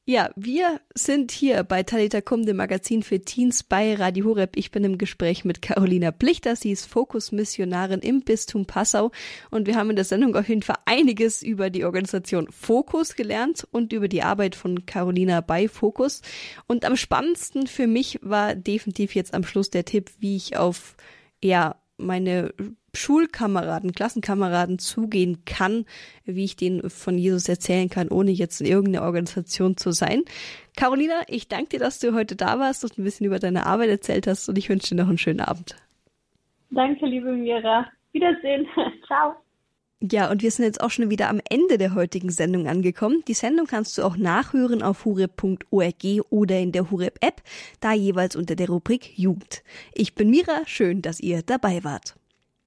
Ja, 0.05 0.31
wir 0.35 0.81
sind 0.95 1.31
hier 1.31 1.63
bei 1.63 1.85
Talita 1.85 2.21
Kum, 2.21 2.45
dem 2.45 2.57
Magazin 2.57 3.05
für 3.05 3.21
Teens 3.21 3.63
bei 3.63 3.95
Radio 3.95 4.25
Horeb. 4.25 4.57
Ich 4.57 4.73
bin 4.73 4.83
im 4.83 4.99
Gespräch 4.99 5.45
mit 5.45 5.63
Carolina 5.63 6.11
Plichter. 6.11 6.57
Sie 6.57 6.73
ist 6.73 6.87
Fokus-Missionarin 6.87 8.01
im 8.01 8.23
Bistum 8.23 8.67
Passau. 8.67 9.13
Und 9.53 9.69
wir 9.69 9.77
haben 9.77 9.91
in 9.91 9.97
der 9.97 10.05
Sendung 10.05 10.35
auf 10.35 10.49
jeden 10.49 10.63
Fall 10.63 10.79
einiges 10.87 11.45
über 11.45 11.71
die 11.71 11.85
Organisation 11.85 12.51
Fokus 12.51 13.15
gelernt 13.15 13.65
und 13.71 13.93
über 13.93 14.09
die 14.09 14.25
Arbeit 14.25 14.57
von 14.57 14.87
Carolina 14.87 15.41
bei 15.41 15.69
Fokus. 15.69 16.21
Und 16.67 16.85
am 16.85 16.97
spannendsten 16.97 17.69
für 17.69 17.87
mich 17.87 18.19
war 18.23 18.57
definitiv 18.57 19.15
jetzt 19.15 19.33
am 19.35 19.45
Schluss 19.45 19.71
der 19.71 19.85
Tipp, 19.85 20.11
wie 20.19 20.35
ich 20.35 20.57
auf, 20.57 20.97
ja, 21.41 21.77
meine 21.97 22.53
Schulkameraden, 22.95 23.93
Klassenkameraden 23.93 24.79
zugehen 24.79 25.45
kann, 25.45 25.87
wie 26.25 26.45
ich 26.45 26.57
denen 26.57 26.91
von 26.91 27.17
Jesus 27.17 27.49
erzählen 27.49 27.89
kann, 27.89 28.09
ohne 28.09 28.31
jetzt 28.31 28.61
in 28.61 28.67
irgendeiner 28.67 29.07
Organisation 29.07 29.77
zu 29.77 29.93
sein. 29.93 30.23
Carolina, 30.77 31.23
ich 31.29 31.49
danke 31.49 31.71
dir, 31.71 31.79
dass 31.79 32.01
du 32.01 32.15
heute 32.15 32.37
da 32.37 32.59
warst 32.59 32.85
und 32.85 32.99
ein 32.99 33.05
bisschen 33.05 33.27
über 33.27 33.39
deine 33.39 33.67
Arbeit 33.67 33.89
erzählt 33.89 34.27
hast 34.27 34.49
und 34.49 34.59
ich 34.59 34.69
wünsche 34.69 34.95
dir 34.95 35.03
noch 35.03 35.09
einen 35.09 35.19
schönen 35.19 35.41
Abend. 35.41 35.77
Danke, 36.71 37.07
liebe 37.07 37.33
Mira. 37.33 37.87
Wiedersehen. 38.13 38.67
Ciao. 39.07 39.37
Ja, 40.01 40.31
und 40.31 40.43
wir 40.43 40.51
sind 40.51 40.65
jetzt 40.65 40.81
auch 40.81 40.91
schon 40.91 41.11
wieder 41.11 41.29
am 41.29 41.41
Ende 41.49 41.79
der 41.79 41.95
heutigen 41.95 42.31
Sendung 42.31 42.67
angekommen. 42.67 43.23
Die 43.29 43.35
Sendung 43.35 43.67
kannst 43.67 43.97
du 43.97 44.03
auch 44.03 44.17
nachhören 44.17 44.83
auf 44.83 45.05
hureb.org 45.05 46.05
oder 46.29 46.59
in 46.59 46.73
der 46.73 46.91
Hureb-App, 46.91 47.41
da 47.81 47.93
jeweils 47.93 48.35
unter 48.35 48.57
der 48.57 48.69
Rubrik 48.69 49.17
Jugend. 49.17 49.63
Ich 49.95 50.17
bin 50.17 50.29
Mira, 50.29 50.63
schön, 50.67 51.03
dass 51.03 51.21
ihr 51.21 51.43
dabei 51.43 51.85
wart. 51.85 52.17